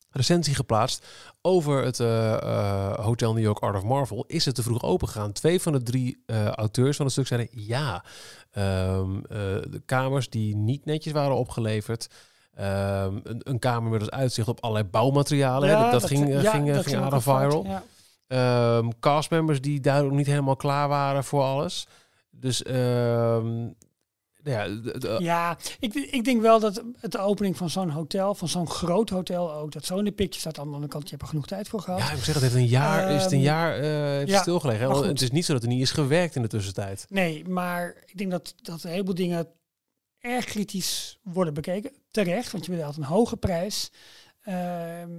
[0.10, 1.08] recensie geplaatst
[1.42, 1.98] over het
[3.02, 4.24] Hotel New York Art of Marvel.
[4.28, 5.32] Is het te vroeg opengegaan?
[5.32, 6.24] Twee van de drie
[6.56, 8.04] auteurs van het stuk zeiden ja.
[8.52, 9.38] Ehm, eh,
[9.70, 12.08] de kamers die niet netjes waren opgeleverd.
[12.60, 15.70] Ehm, een, een kamer met als uitzicht op allerlei bouwmaterialen.
[15.70, 17.66] Ja, dat, dat, ging, eh, ja, ging, eh, dat ging aardig fout, viral.
[17.66, 17.84] Ja.
[18.28, 21.88] Ehm castmembers die duidelijk niet helemaal klaar waren voor alles.
[22.32, 23.68] Dus ehm,
[24.44, 28.36] ja, de- de- Ja, ik, ik denk wel dat het de opening van zo'n hotel,
[28.36, 30.60] van zo'n groot hotel ook, dat zo in de picture staat.
[30.60, 32.00] Aan de andere kant, je hebt er genoeg tijd voor gehad.
[32.00, 34.88] ja, ik zeg het heeft een jaar, is het een jaar eh, heeft ja, stilgelegen.
[34.88, 34.94] hè?
[34.94, 37.06] Want het is niet zo dat er niet is gewerkt in de tussentijd.
[37.10, 39.48] Nee, maar ik denk dat, dat een heleboel dingen
[40.20, 41.92] erg kritisch worden bekeken.
[42.12, 43.92] Terecht, want je betaalt een hoge prijs.
[44.42, 45.12] Ehm,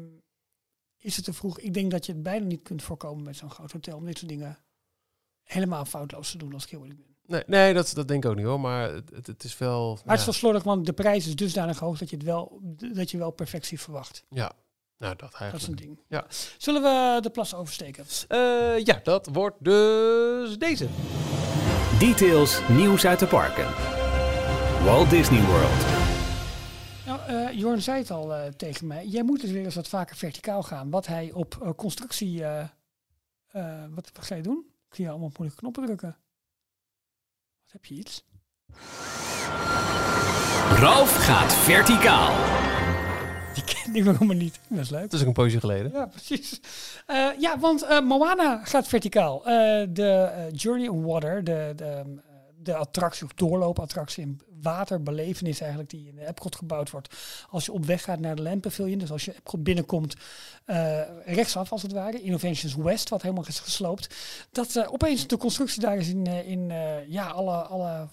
[0.99, 1.59] is het te vroeg?
[1.59, 4.19] Ik denk dat je het bijna niet kunt voorkomen met zo'n groot hotel om dit
[4.19, 4.59] soort dingen
[5.43, 7.09] helemaal foutloos te doen als ik heel eerlijk ben.
[7.27, 8.61] Nee, nee dat, dat denk ik ook niet hoor.
[8.61, 9.93] Maar het, het, is wel.
[9.95, 12.61] Maar het is wel slordig, want de prijs is dusdanig hoog dat je, het wel,
[12.93, 14.25] dat je wel perfectie verwacht.
[14.29, 14.53] ja,
[14.99, 15.81] nou dat Dat is eigenlijk.
[15.81, 16.01] een ding.
[16.09, 16.27] Ja.
[16.59, 18.05] Zullen we de plas oversteken?
[18.29, 20.89] Eh, ja, dat wordt dus deze.
[21.99, 24.00] Details nieuws uit de parken.
[24.85, 25.85] Walt Disney World.
[27.07, 29.07] Nou, eh, Jorn zei het al eh, tegen mij.
[29.07, 30.91] Jij moet dus weer eens wat vaker verticaal gaan.
[30.91, 32.45] Wat hij op eh, constructie...
[32.45, 32.61] eh,
[33.51, 34.65] eh, wat, wat ga je doen?
[34.89, 36.17] Ik zie je allemaal op moeilijke knoppen drukken.
[37.63, 38.25] Wat heb je iets?
[40.79, 42.35] Ralf gaat verticaal.
[43.55, 44.61] Die ken ik nog helemaal niet.
[44.69, 45.03] Dat is leuk.
[45.03, 45.93] Dat is ook een poosje geleden.
[45.93, 46.61] Ja, precies.
[47.07, 49.39] Eh, ja, want eh, Moana gaat verticaal.
[49.47, 52.01] Eh, de Journey on Water, de, de, eh,
[52.63, 57.17] de attractie of doorloopattractie in waterbelevenis eigenlijk die in de Epcot gebouwd wordt.
[57.51, 60.15] Als je op weg gaat naar de Land Pavilion, dus als je Epcot binnenkomt,
[60.65, 64.15] eh, rechtsaf als het ware, Innovations West, wat helemaal is gesloopt.
[64.51, 66.73] Dat eh, opeens de constructie daar is in, eh, in
[67.09, 68.09] ja, alle, alle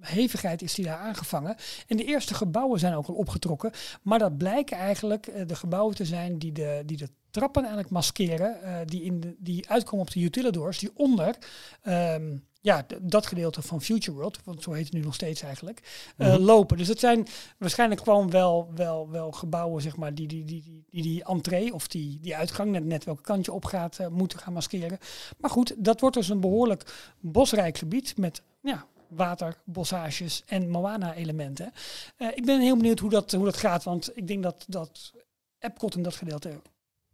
[0.00, 1.56] hevigheid is die daar aangevangen.
[1.86, 3.72] En de eerste gebouwen zijn ook al opgetrokken.
[4.02, 8.86] Maar dat blijken eigenlijk de gebouwen te zijn die de, die de trappen eigenlijk maskeren.
[8.86, 10.78] die, in de, die uitkomen op de utilidors.
[10.78, 11.36] Die onder
[11.82, 16.12] ehm, ja, dat gedeelte van Future World, want zo heet het nu nog steeds eigenlijk,
[16.16, 16.42] eh, Mhm.
[16.42, 16.76] lopen.
[16.76, 17.26] Dus het zijn
[17.58, 21.74] waarschijnlijk gewoon wel, wel, wel gebouwen, zeg maar, die die, die, die, die, die entree
[21.74, 24.98] of die, die uitgang, net, net welke kant je op gaat, eh, moeten gaan maskeren.
[25.38, 31.72] Maar goed, dat wordt dus een behoorlijk bosrijk gebied met ja, waterbossages en Moana-elementen.
[32.16, 35.12] Eh, ik ben heel benieuwd hoe dat, hoe dat gaat, want ik denk dat, dat
[35.58, 36.60] Epcot in dat gedeelte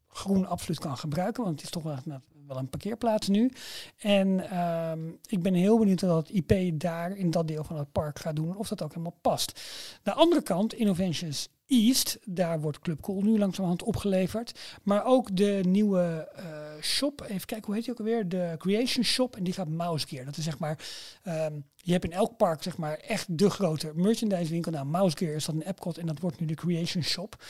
[0.08, 3.50] groen absoluut kan gebruiken, want het is toch wel, nou, wel een parkeerplaats nu.
[3.98, 7.92] En ehm, ik ben heel benieuwd wat het IP daar in dat deel van het
[7.92, 9.60] park gaat doen, of dat ook helemaal past.
[10.02, 14.58] De andere kant, Innovations East, daar wordt Club Cool nu langzamerhand opgeleverd.
[14.82, 16.44] Maar ook de nieuwe eh,
[16.80, 19.36] shop, even kijken hoe heet die ook alweer, de Creation Shop.
[19.36, 20.24] En die gaat Mouse Gear.
[20.24, 20.78] Dat is zeg maar,
[21.22, 24.72] ehm, je hebt in elk park zeg maar echt de grote merchandise winkel.
[24.72, 27.44] Nou, Mouse Gear is dat een Epcot en dat wordt nu de Creation Shop.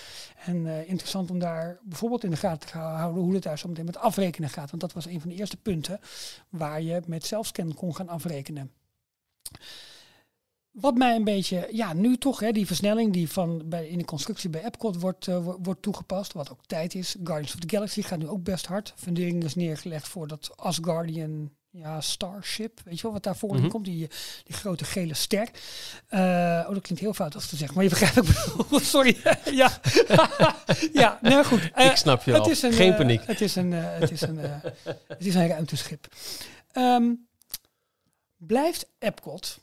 [0.45, 3.69] En eh, interessant om daar bijvoorbeeld in de gaten te houden hoe het daar zo
[3.69, 4.71] meteen met afrekenen gaat.
[4.71, 6.01] Want dat was een van de eerste punten
[6.49, 8.71] waar je met zelfscan kon gaan afrekenen.
[10.81, 14.05] Wat mij een beetje, ja, nu toch, hè, die versnelling die van bij, in de
[14.05, 17.17] constructie bij Epcot wordt, uh, wordt toegepast, wat ook tijd is.
[17.25, 18.93] Guardians of the Galaxy gaat nu ook best hard.
[18.97, 23.85] Fundering is neergelegd voor dat Asgardian ja, Starship, weet je wel, wat daarvoor mm komt,
[23.85, 24.09] die,
[24.45, 25.49] die grote gele ster.
[26.11, 26.21] Uh,
[26.67, 28.19] oh, dat klinkt heel fout als te zeggen, maar je begrijpt
[28.59, 29.17] ook Sorry.
[29.51, 29.81] ja,
[30.93, 31.71] ja, nou goed.
[31.77, 32.51] Uh, Ik snap je het al.
[32.51, 33.27] Is een, Geen paniek.
[33.27, 34.39] het is een, het is een,
[35.09, 36.07] het is een ruimteschip.
[36.73, 37.29] Um,
[38.37, 39.59] blijft Epcot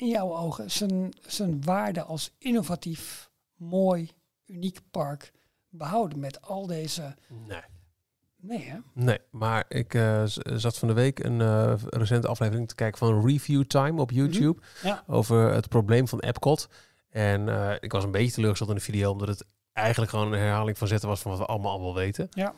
[0.00, 4.10] in jouw ogen zijn, zijn waarde als innovatief, mooi,
[4.46, 5.32] uniek park
[5.68, 7.14] behouden met al deze...
[7.46, 7.62] Nee.
[8.42, 8.78] Nee, hè?
[8.92, 13.26] Nee, maar ik uh, zat van de week een uh, recente aflevering te kijken van
[13.26, 14.20] Review Time op mhm.
[14.20, 14.60] YouTube.
[14.82, 15.04] ja.
[15.06, 16.68] Over het probleem van Epcot.
[17.10, 20.38] En uh, ik was een beetje teleurgesteld in de video, omdat het eigenlijk gewoon een
[20.38, 22.28] herhaling van zetten was van wat we allemaal allemaal weten.
[22.30, 22.54] Ja.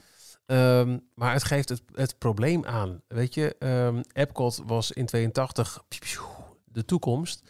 [0.46, 3.02] Um, maar het geeft het, het probleem aan.
[3.08, 5.84] Weet je, um, Epcot was in 82
[6.72, 7.42] de toekomst.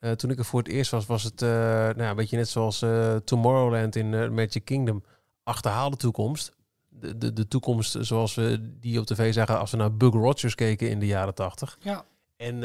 [0.00, 2.48] Uh, toen ik er voor het eerst was, was het uh, nou, een beetje net
[2.48, 5.04] zoals uh, Tomorrowland in Magic Kingdom.
[5.42, 6.52] Achterhaalde toekomst.
[6.88, 10.54] De, de, de toekomst zoals we die op tv zagen als we naar Bug Rogers
[10.54, 11.78] keken in de jaren tachtig.
[11.80, 12.04] Ja.
[12.36, 12.62] En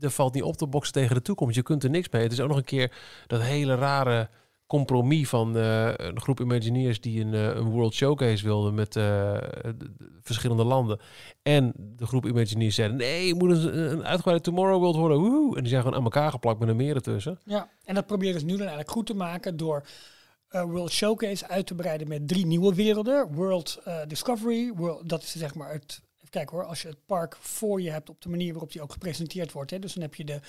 [0.00, 1.54] er valt niet op te boksen tegen de toekomst.
[1.54, 2.22] Je kunt er niks mee.
[2.22, 2.92] Het is ook nog een keer
[3.26, 4.28] dat hele rare
[4.70, 9.36] compromis van uh, een groep Imagineers die een, uh, een World Showcase wilden met uh,
[10.20, 11.00] verschillende landen.
[11.42, 15.18] En de groep Imagineers zeiden, nee, je moet een, een uitgebreide Tomorrow World worden.
[15.18, 15.56] Woehoe.
[15.56, 17.38] En die zijn gewoon aan elkaar geplakt met een meer ertussen.
[17.44, 19.86] Ja, en dat proberen ze nu dan eigenlijk goed te maken door
[20.48, 23.32] World Showcase uit te breiden met drie nieuwe werelden.
[23.32, 27.80] World Discovery, World, dat is zeg maar het kijk hoor, als je het park voor
[27.80, 29.70] je hebt op de manier waarop die ook gepresenteerd wordt.
[29.70, 30.40] Hè, dus dan heb je de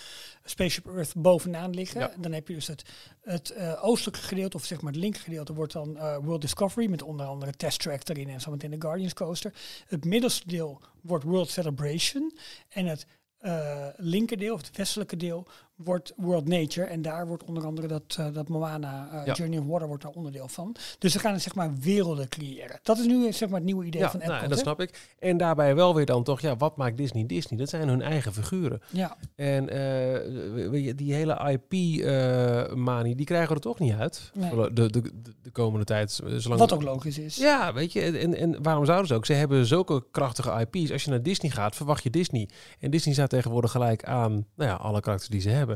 [0.43, 2.11] Spaceship Earth bovenaan liggen.
[2.17, 2.83] Dan heb je dus het,
[3.21, 6.89] het uh, oostelijke gedeelte, of zeg maar het linker gedeelte, wordt dan uh, World Discovery.
[6.89, 9.53] Met onder andere Test Track erin en zo meteen de Guardians Coaster.
[9.87, 12.37] Het middelste deel wordt World Celebration.
[12.69, 13.05] En het
[13.41, 15.47] uh, linkerdeel, of het westelijke deel,
[15.83, 16.87] wordt World Nature.
[16.87, 20.11] En daar wordt onder andere dat, uh, dat Moana, uh, Journey of Water, wordt daar
[20.11, 20.75] onderdeel van.
[20.99, 22.79] Dus ze gaan zeg maar werelden creëren.
[22.83, 24.35] Dat is nu zeg maar het nieuwe idee ja, van Epcot.
[24.35, 25.09] Nou, dat snap ik.
[25.19, 27.59] En daarbij wel weer dan toch, ja, wat maakt Disney Disney?
[27.59, 28.81] Dat zijn hun eigen figuren.
[28.89, 29.17] Ja.
[29.35, 34.31] En uh, die hele IP-manie, die krijgen we er toch niet uit.
[34.33, 34.49] Nee.
[34.49, 35.01] De, de, de,
[35.41, 36.11] de, komende tijd.
[36.11, 37.35] Zolang wat ook logisch is.
[37.35, 38.01] Ja, weet je.
[38.01, 39.25] En, en waarom zouden ze ook?
[39.25, 40.91] Ze hebben zulke krachtige IP's.
[40.91, 42.49] Als je naar Disney gaat, verwacht je Disney.
[42.79, 45.70] En Disney staat tegenwoordig gelijk aan nou ja, alle karakters die ze hebben.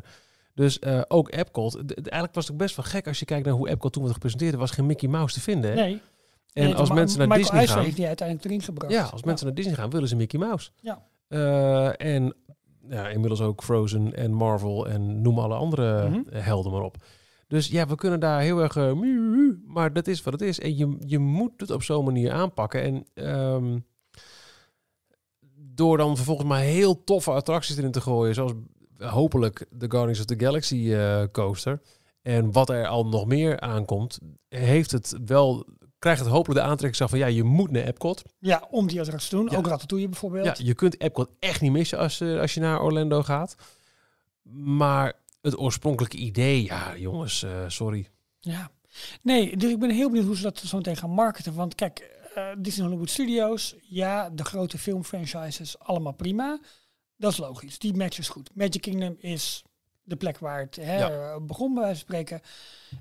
[0.54, 1.76] Dus uh, ook Epcot.
[1.76, 4.14] Eigenlijk was het ook best wel gek als je kijkt naar hoe Epcot toen werd
[4.14, 4.54] gepresenteerd.
[4.54, 5.70] Er was geen Mickey Mouse te vinden.
[5.70, 5.76] Hè?
[5.76, 6.02] Nee.
[6.54, 7.86] En nee, als mensen naar Michael Disney Eisner gaan.
[7.86, 8.94] heeft die uiteindelijk erin gebracht.
[8.94, 10.70] Ja, als mensen naar Disney gaan, willen ze Mickey Mouse.
[10.82, 11.04] Ja.
[11.30, 12.34] Uh, en
[12.90, 16.20] ja, inmiddels ook Frozen en Marvel en noem alle andere Mhm.
[16.32, 16.98] helden maar op.
[17.48, 18.76] Dus ja, we kunnen daar heel erg...
[18.76, 18.92] Uh,
[19.66, 20.60] maar dat is wat het is.
[20.60, 22.82] En je, je moet het op zo'n manier aanpakken.
[22.82, 23.86] En um,
[25.58, 28.54] door dan vervolgens maar heel toffe attracties erin te gooien, zoals
[28.98, 31.82] hopelijk de Guardians of the Galaxy uh, coaster.
[32.22, 34.20] En wat er al nog meer aankomt,
[34.50, 35.66] heeft het wel,
[36.00, 38.22] krijgt het hopelijk de aantrekkingskracht van ja, je moet naar Epcot.
[38.40, 39.48] Ja, om die attracties te doen.
[39.52, 39.58] Ja.
[39.58, 40.58] Ook Ratatouille bijvoorbeeld.
[40.58, 43.56] Ja, je kunt Epcot echt niet missen als, uh, als je naar Orlando gaat.
[44.52, 48.08] Maar het oorspronkelijke idee, ja jongens, uh, sorry.
[48.40, 48.72] Ja.
[49.22, 51.54] Nee, dus ik ben heel benieuwd hoe ze dat zo meteen gaan marketen.
[51.54, 56.60] Want kijk, uh, Disney Hollywood Studios, ja, de grote filmfranchises, allemaal prima.
[57.18, 58.50] Dat is logisch, die match is goed.
[58.54, 59.64] Magic Kingdom is
[60.04, 61.40] de plek waar het hè, ja.
[61.40, 62.42] begon, bij wijze van spreken.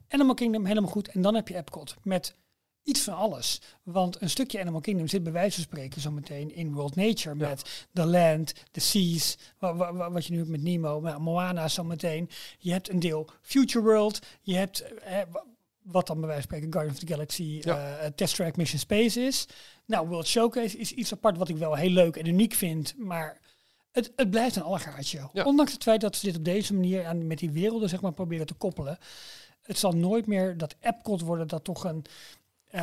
[0.08, 1.08] Animal Kingdom, helemaal goed.
[1.08, 2.36] En dan heb je Epcot met
[2.82, 3.60] iets van alles.
[3.82, 7.34] Want een stukje Animal Kingdom zit bij wijze van spreken zometeen in World Nature.
[7.34, 12.30] Met The Land, The Seas, wat, je nu hebt met Nemo, met Moana zometeen.
[12.58, 14.18] Je hebt een deel Future World.
[14.40, 14.80] Je hebt...
[14.98, 15.18] Eh,
[15.82, 18.02] wat dan bij wijze van spreken Guardians of the Galaxy ja.
[18.02, 19.48] uh, Test Track Mission Space is.
[19.86, 23.40] Nou, World Showcase is iets apart wat ik wel heel leuk en uniek vind, maar
[23.94, 25.28] het, het blijft een allegaartje.
[25.32, 25.44] Ja.
[25.44, 28.12] Ondanks het feit dat ze dit op deze manier aan, met die werelden zeg maar
[28.12, 28.98] proberen te koppelen.
[29.62, 32.04] Het zal nooit meer dat Epcot worden dat toch een
[32.74, 32.80] uh,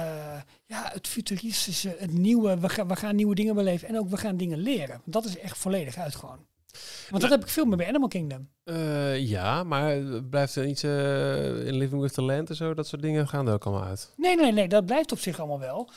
[0.65, 4.17] ja, het futuristische, het nieuwe, we, ga, we gaan nieuwe dingen beleven en ook we
[4.17, 5.01] gaan dingen leren.
[5.05, 6.45] Dat is echt volledig uit gewoon.
[7.09, 8.49] Want dat heb ik veel meer bij Animal Kingdom.
[8.63, 9.97] Eh, ja, maar
[10.29, 13.47] blijft er iets eh, in Living with the Land en zo, dat soort dingen gaan
[13.47, 14.13] er ook allemaal uit.
[14.17, 15.89] Nee, nee, nee, dat blijft op zich allemaal wel.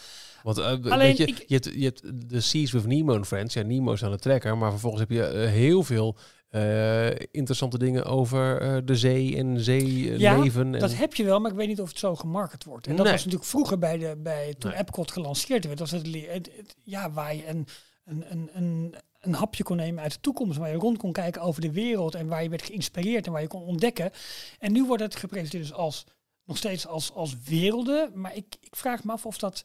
[0.45, 3.25] Want eh, Alleen, weet je, ik- je, hebt, je hebt de Seas with Nemo en
[3.27, 3.55] Friends.
[3.55, 6.17] Ja, Nemo is aan de trekker, maar vervolgens heb je eh, heel veel
[6.49, 10.75] eh, interessante dingen over de zee en zeeleven.
[10.75, 12.87] en Dat heb je wel, maar ik weet niet of het zo gemarket wordt.
[12.87, 13.13] En dat Nee.
[13.13, 14.81] was natuurlijk vroeger bij, de, bij toen Nee.
[14.81, 15.79] Epcot gelanceerd werd.
[15.79, 17.67] Was het, le- het, het- ja, waar je een,
[18.05, 20.59] een, een, een, een hapje kon nemen uit de toekomst.
[20.59, 22.15] Waar je rond kon kijken over de wereld.
[22.15, 24.11] En waar je werd geïnspireerd en waar je kon ontdekken.
[24.59, 26.05] En nu wordt het gepresenteerd dus als,
[26.45, 28.11] nog steeds als, als werelden.
[28.15, 29.65] Maar ik, ik vraag me af of dat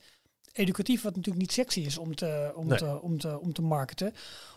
[0.51, 2.77] educatief, wat natuurlijk niet sexy is om te, om Nee.
[2.77, 4.13] te, om te, om te marketen.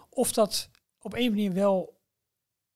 [0.08, 0.68] Of dat
[0.98, 2.00] op een manier wel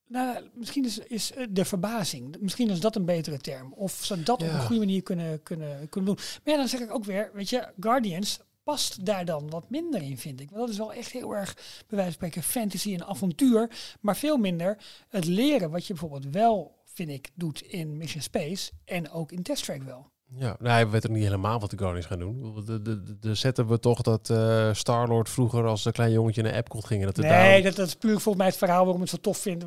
[0.08, 3.72] nou, misschien is, is eh, de verbazing, misschien is dat een betere term.
[3.72, 6.24] Of ze dat op een goede manier kunnen, kunnen, kunnen doen.
[6.44, 10.02] Maar ja, dan zeg ik ook weer, weet je, Guardians past daar dan wat minder
[10.02, 10.50] in, vind ik.
[10.50, 13.70] Want dat is wel echt heel erg, bij wijze van spreken, fantasy en avontuur.
[14.00, 18.72] Maar veel minder het leren, wat je bijvoorbeeld wel, vind ik, doet in Mission Space.
[18.84, 20.10] En ook in Test Track wel.
[20.34, 22.62] Ja, nou, we weten niet helemaal wat de Guardians gaan doen.
[22.66, 26.84] De, de, zetten we toch dat eh Star-Lord vroeger als een klein jongetje naar Epcot
[26.84, 27.04] ging.
[27.04, 29.64] Dat Nee, dat, dat is puur volgens mij het verhaal waarom het zo tof vindt.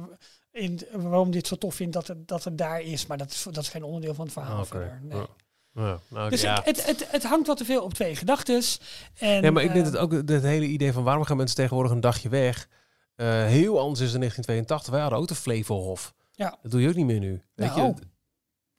[0.52, 3.06] In, waarom dit zo tof vindt dat het, dat het daar is.
[3.08, 4.52] Maar dat is, dat is geen onderdeel van het verhaal.
[4.54, 4.68] Ah, Oké.
[4.68, 5.00] verder.
[5.04, 5.18] Nee.
[5.18, 5.28] Ja.
[5.74, 6.58] Ja, nou, Dus ja.
[6.60, 8.80] ik- het, het, het hangt wat te veel op twee gedachtes.
[9.18, 11.56] En, ja, maar ik denk eh, dat ook het hele idee van waarom gaan mensen
[11.56, 12.68] tegenwoordig een dagje weg
[13.16, 14.92] eh, heel anders is dan 1982.
[14.92, 16.14] Wij hadden ook de Flevohof.
[16.32, 16.58] Ja.
[16.62, 17.42] Dat doe je ook niet meer nu.
[17.56, 17.94] Weet Nou, je?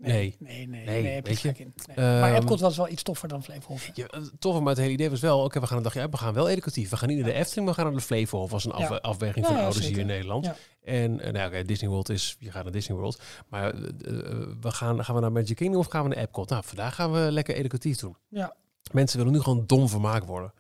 [0.03, 0.37] Nee, Nee.
[0.39, 1.49] nee, nee, Nee, nee, heb je weet je.
[1.49, 1.73] gek in.
[1.97, 1.97] Nee.
[2.21, 3.91] maar Ehm, Epcot was wel iets toffer dan Flevohof.
[3.95, 6.11] Ja, het toffe, maar het hele idee was wel, oké, we gaan een dagje uit,
[6.11, 6.91] we gaan wel educatief.
[6.91, 8.89] We gaan niet naar de Efteling, maar we gaan naar de Flevohof als een af,
[8.89, 8.97] Ja.
[8.97, 10.45] afweging Ja, van ja, ouders hier in Nederland.
[10.45, 10.57] Ja.
[10.85, 13.21] En eh, nou, oké, Disney World is, je gaat naar Disney World.
[13.49, 16.49] Maar eh, eh, we gaan, gaan we naar Magic Kingdom of gaan we naar Epcot?
[16.49, 18.17] Nou, vandaag gaan we lekker educatief doen.
[18.29, 18.55] Ja.
[18.93, 20.53] Mensen willen nu gewoon dom vermaakt worden.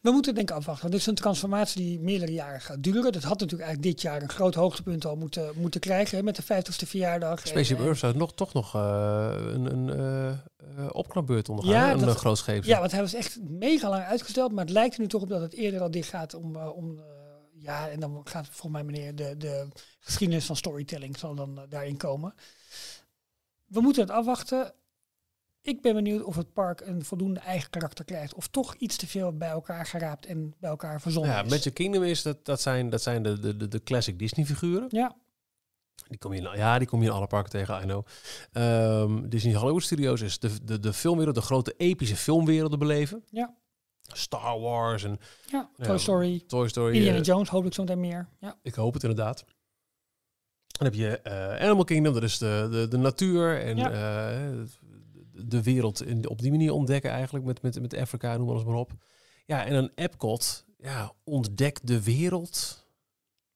[0.00, 0.90] We moeten denk ik afwachten.
[0.90, 3.12] Dit is een transformatie die meerdere jaren gaat duren.
[3.12, 6.16] Dat had natuurlijk eigenlijk dit jaar een groot hoogtepunt al moeten, moeten krijgen.
[6.16, 7.38] hè, Met de 50ste verjaardag.
[7.46, 9.90] Spaceship eh, Earth zou nog, toch nog eh, een, een
[10.76, 11.72] eh, opknapbeurt ondergaan.
[11.72, 12.70] Ja, een dat- groot scheepje.
[12.70, 14.52] Ja, want hij was echt mega lang uitgesteld.
[14.52, 16.56] Maar het lijkt er nu toch op dat het eerder al dicht gaat om...
[16.56, 17.00] om
[17.58, 19.66] ja, en dan gaat volgens mij meneer de, de
[20.00, 22.34] geschiedenis van storytelling zal dan daarin komen.
[23.66, 24.74] We moeten het afwachten.
[25.66, 28.34] Ik ben benieuwd of het park een voldoende eigen karakter krijgt.
[28.34, 31.50] Of toch iets te veel bij elkaar geraapt en bij elkaar verzonnen Ja, is.
[31.50, 34.86] Magic Kingdom is, dat, dat zijn, dat zijn de, de, de, classic Disney figuren.
[34.88, 35.16] Ja,
[36.08, 38.06] Die kom je in, ja, die kom je in alle parken tegen, I know.
[38.52, 43.24] Ehm, Disney Hollywood Studios is de, de, de filmwereld, de grote epische filmwerelden beleven.
[43.30, 43.54] Ja.
[44.02, 45.18] Star Wars en
[45.50, 45.70] ja.
[45.76, 46.42] Ja, Toy Story.
[46.46, 46.94] Toy Story.
[46.94, 48.28] Indiana eh, Jones hopelijk zometeen meer.
[48.40, 48.58] Ja.
[48.62, 49.44] ik hoop het inderdaad.
[50.66, 53.90] Dan heb je eh, Animal Kingdom, dat is de, de, de natuur en Ja.
[53.90, 54.60] eh,
[55.34, 58.74] de wereld in, op die manier ontdekken eigenlijk met, met, met Afrika, noem alles maar
[58.74, 58.92] op.
[59.46, 62.86] Ja, en een Epcot, ja, ontdek de wereld.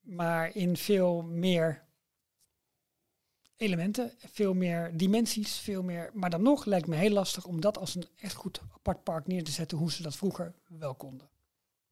[0.00, 1.86] Maar in veel meer
[3.56, 6.10] elementen, veel meer dimensies, veel meer.
[6.14, 9.26] Maar dan nog lijkt me heel lastig om dat als een echt goed apart park
[9.26, 11.28] neer te zetten, hoe ze dat vroeger wel konden.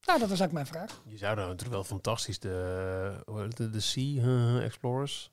[0.07, 1.03] Nou, dat was eigenlijk mijn vraag.
[1.07, 5.31] Je zou nou natuurlijk wel fantastisch de, de, de Sea eh, Explorers.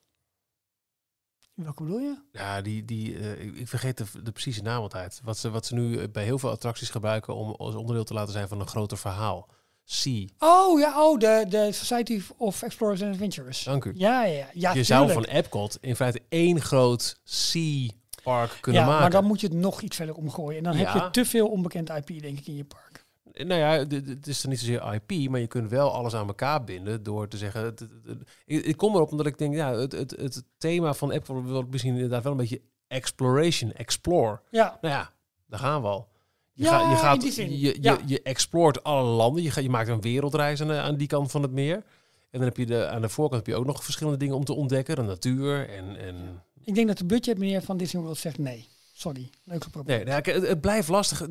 [1.53, 2.15] Welke bedoel je?
[2.31, 5.21] Ja, die, die, eh, ik, vergeet de, de precieze naam altijd.
[5.23, 8.13] Wat ze, wat ze nu eh, bij heel veel attracties gebruiken om als onderdeel te
[8.13, 9.47] laten zijn van een groter verhaal.
[9.85, 10.27] Sea.
[10.37, 13.63] Oh ja, oh, de, de Society of Explorers and Adventurers.
[13.63, 13.91] Dank u.
[13.95, 14.73] Ja, ja, ja.
[14.73, 17.89] je zou van Epcot in feite één groot Sea
[18.23, 19.01] Park kunnen ja, maken.
[19.01, 20.57] maar dan moet je het nog iets verder omgooien.
[20.57, 22.92] En dan heb je te veel onbekend IP, denk ik, in je park.
[23.33, 26.63] Nou ja, het is dan niet zozeer IP, maar je kunt wel alles aan elkaar
[26.63, 27.63] binden door te zeggen.
[27.63, 31.11] het- het- het- ik, kom erop omdat ik denk, ja, het, het, het thema van
[31.11, 34.39] Epcot wil misschien inderdaad wel een beetje exploration, explore.
[34.51, 35.11] Ja, Nou ja,
[35.47, 36.07] daar gaan we al.
[36.53, 37.97] Je, Ja, gaat, je, in gaat, die zin, je, je, ja.
[38.05, 39.43] je exploort alle landen.
[39.43, 41.75] Je, gaat, je maakt een wereldreis aan, de- aan die kant van het meer.
[41.75, 44.45] En dan heb je de, aan de voorkant heb je ook nog verschillende dingen om
[44.45, 44.95] te ontdekken.
[44.95, 45.95] De natuur en...
[45.97, 48.67] en ik denk dat de budgetmeneer van Disney World zegt nee.
[48.95, 50.05] Sorry, leuk geprobeerd.
[50.05, 51.27] nee, nou, het, blijft lastig.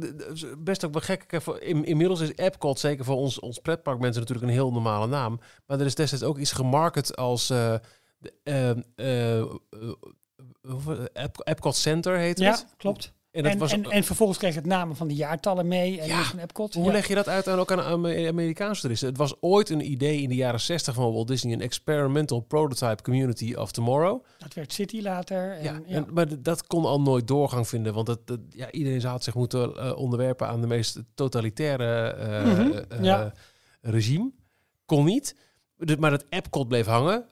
[0.58, 1.32] Best ook wel gek.
[1.62, 5.40] Inmiddels is Epcot, zeker voor ons, ons pretparkmensen, natuurlijk een heel normale naam.
[5.66, 7.50] Maar er is destijds ook iets gemarket als...
[7.50, 7.74] eh,
[8.42, 9.46] ehm, eh, eh,
[11.44, 12.66] Epcot Center heet Ja, het.
[12.76, 13.12] klopt.
[13.32, 16.00] En dat En, was en, en vervolgens kreeg het namen van de jaartallen mee.
[16.00, 16.74] En Ja, van Epcot.
[16.74, 16.92] Hoe Ja.
[16.92, 19.08] leg je dat uit aan ook aan Ame- Amerikaanse toeristen?
[19.08, 23.02] Het was ooit een idee in de jaren 60 van Walt Disney, een experimental prototype
[23.02, 24.24] community of tomorrow.
[24.38, 25.52] Dat werd City later.
[25.52, 29.12] En, Ja, maar dat kon al nooit doorgang vinden, want dat, dat- ja, iedereen zou
[29.12, 33.26] had zich moeten eh, onderwerpen aan de meest totalitaire eh, Mhm, eh,
[33.80, 34.30] regime.
[34.86, 35.36] Kon niet.
[35.76, 37.24] Dus- Maar dat Epcot bleef hangen.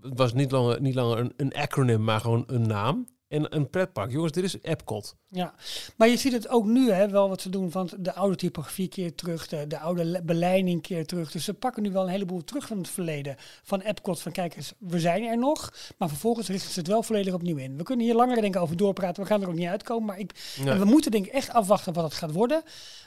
[0.00, 3.06] Het was niet langer, niet langer een, een acronym, maar gewoon een naam.
[3.28, 4.10] En een pretpark.
[4.10, 5.16] Jongens, dit is Epcot.
[5.26, 5.54] Ja,
[5.96, 7.70] maar je ziet het ook nu hè, wel wat ze doen.
[7.70, 11.30] Want de oude typografie keert terug, de, de oude le- beleiding keert terug.
[11.30, 13.36] Dus ze pakken nu wel een heleboel terug van het verleden.
[13.62, 15.72] Van Epcot, van kijk eens, we zijn er nog.
[15.98, 17.76] Maar vervolgens richten ze het wel volledig opnieuw in.
[17.76, 19.22] We kunnen hier langer denk ik over doorpraten.
[19.22, 20.06] We gaan er ook niet uitkomen.
[20.06, 20.78] Maar ik, Nee.
[20.78, 22.62] we moeten denk ik echt afwachten wat het gaat worden.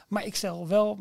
[0.08, 1.00] Maar ik stel wel,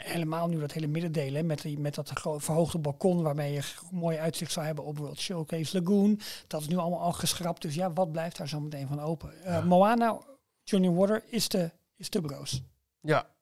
[0.00, 4.18] helemaal nu dat hele middendeel hè, met, die, met dat verhoogde balkon waarmee je mooi
[4.18, 6.20] uitzicht zou hebben op World Showcase Lagoon.
[6.46, 7.62] Dat is nu allemaal al geschrapt.
[7.62, 9.42] Dus ja, wat blijft daar zo meteen van open?
[9.44, 10.20] Eh, Moana,
[10.62, 12.62] Johnny Water is de, is de broos.
[13.00, 13.34] Ja.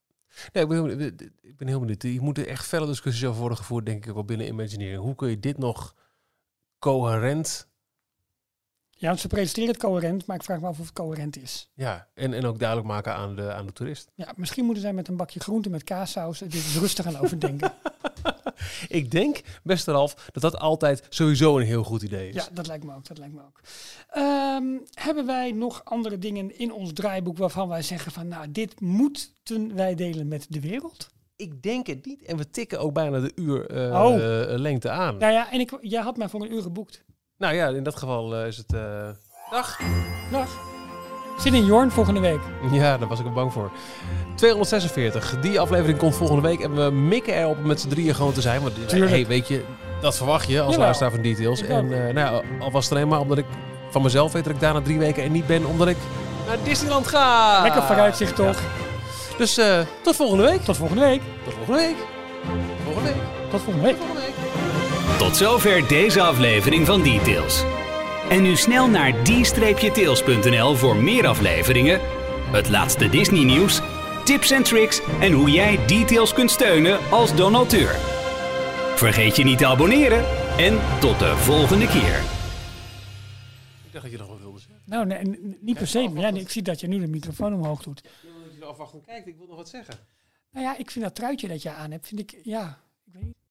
[0.52, 2.02] Nee, ik, ben, heel- ik ben heel benieuwd.
[2.02, 5.02] Je moet er echt felle discussies over worden gevoerd, denk ik ook binnen Imagineering.
[5.02, 5.94] Hoe kun je dit nog
[6.78, 7.68] coherent
[9.04, 11.70] Ja, want ze presenteren het coherent, maar ik vraag me af of het coherent is.
[11.74, 14.10] ja, en, en ook duidelijk maken aan de, aan de toerist?
[14.14, 17.72] Ja, misschien moeten zij met een bakje groente met kaassaus dit rustig gaan overdenken.
[18.88, 22.34] Ik denk, beste Ralf, dat dat altijd sowieso een heel goed idee is.
[22.34, 23.06] Ja, dat lijkt me ook.
[23.06, 23.60] Dat lijkt me ook.
[24.10, 28.80] Ehm, hebben wij nog andere dingen in ons draaiboek waarvan wij zeggen van, nou, dit
[28.80, 31.08] moeten wij delen met de wereld?
[31.36, 32.22] Ik denk het niet.
[32.22, 34.14] En we tikken ook bijna de uur eh, Oh.
[34.14, 35.16] eh, lengte aan.
[35.18, 37.04] Nou ja, en ik, jij had mij voor een uur geboekt.
[37.38, 38.72] Nou ja, in dat geval eh, is het...
[38.72, 38.80] eh,
[39.50, 39.78] Dag.
[40.30, 40.48] Dag.
[41.38, 42.40] Zin in Jorn volgende week.
[42.72, 43.70] Ja, daar was ik bang voor.
[44.34, 45.40] 246.
[45.40, 46.60] Die aflevering komt volgende week.
[46.60, 48.62] En we mikken erop om met z'n drieën gewoon te zijn.
[48.62, 49.10] Want Tuurlijk.
[49.10, 49.64] hey, weet je,
[50.00, 50.84] dat verwacht je als Jawel.
[50.84, 51.60] luisteraar van Details.
[51.62, 53.44] Ik En eh, nou ja, al was het alleen maar omdat ik
[53.90, 55.96] van mezelf weet dat ik daar na drie weken en niet ben omdat ik
[56.46, 57.62] naar Disneyland ga.
[57.62, 58.56] Lekker vooruitzicht toch?
[58.60, 59.36] Ja.
[59.38, 60.60] Dus eh, tot volgende week.
[60.60, 61.20] Tot volgende week.
[61.44, 61.96] Tot volgende week.
[62.84, 63.22] Volgende week.
[63.50, 63.96] Tot volgende week.
[63.96, 64.34] Volgende week.
[65.18, 67.64] Tot zover deze aflevering van Details.
[68.28, 72.00] En nu snel naar d-tails.nl voor meer afleveringen,
[72.52, 73.80] het laatste Disney nieuws,
[74.24, 77.94] tips en tricks en hoe jij Details kunt steunen als donateur.
[78.96, 80.24] Vergeet je niet te abonneren
[80.58, 82.18] en tot de volgende keer.
[83.84, 84.82] Ik dacht dat je nog wat wilde zeggen.
[84.86, 86.08] Nou, nee, niet per se.
[86.08, 87.98] Maar ja, ik zie dat je nu de microfoon omhoog doet.
[87.98, 89.26] Ik wil dat je afwachtend kijkt.
[89.26, 89.94] Ik wil nog wat zeggen.
[90.50, 93.22] Nou ja, ik vind dat truitje dat je aan hebt, vind ik, ja, ik weet
[93.22, 93.36] niet.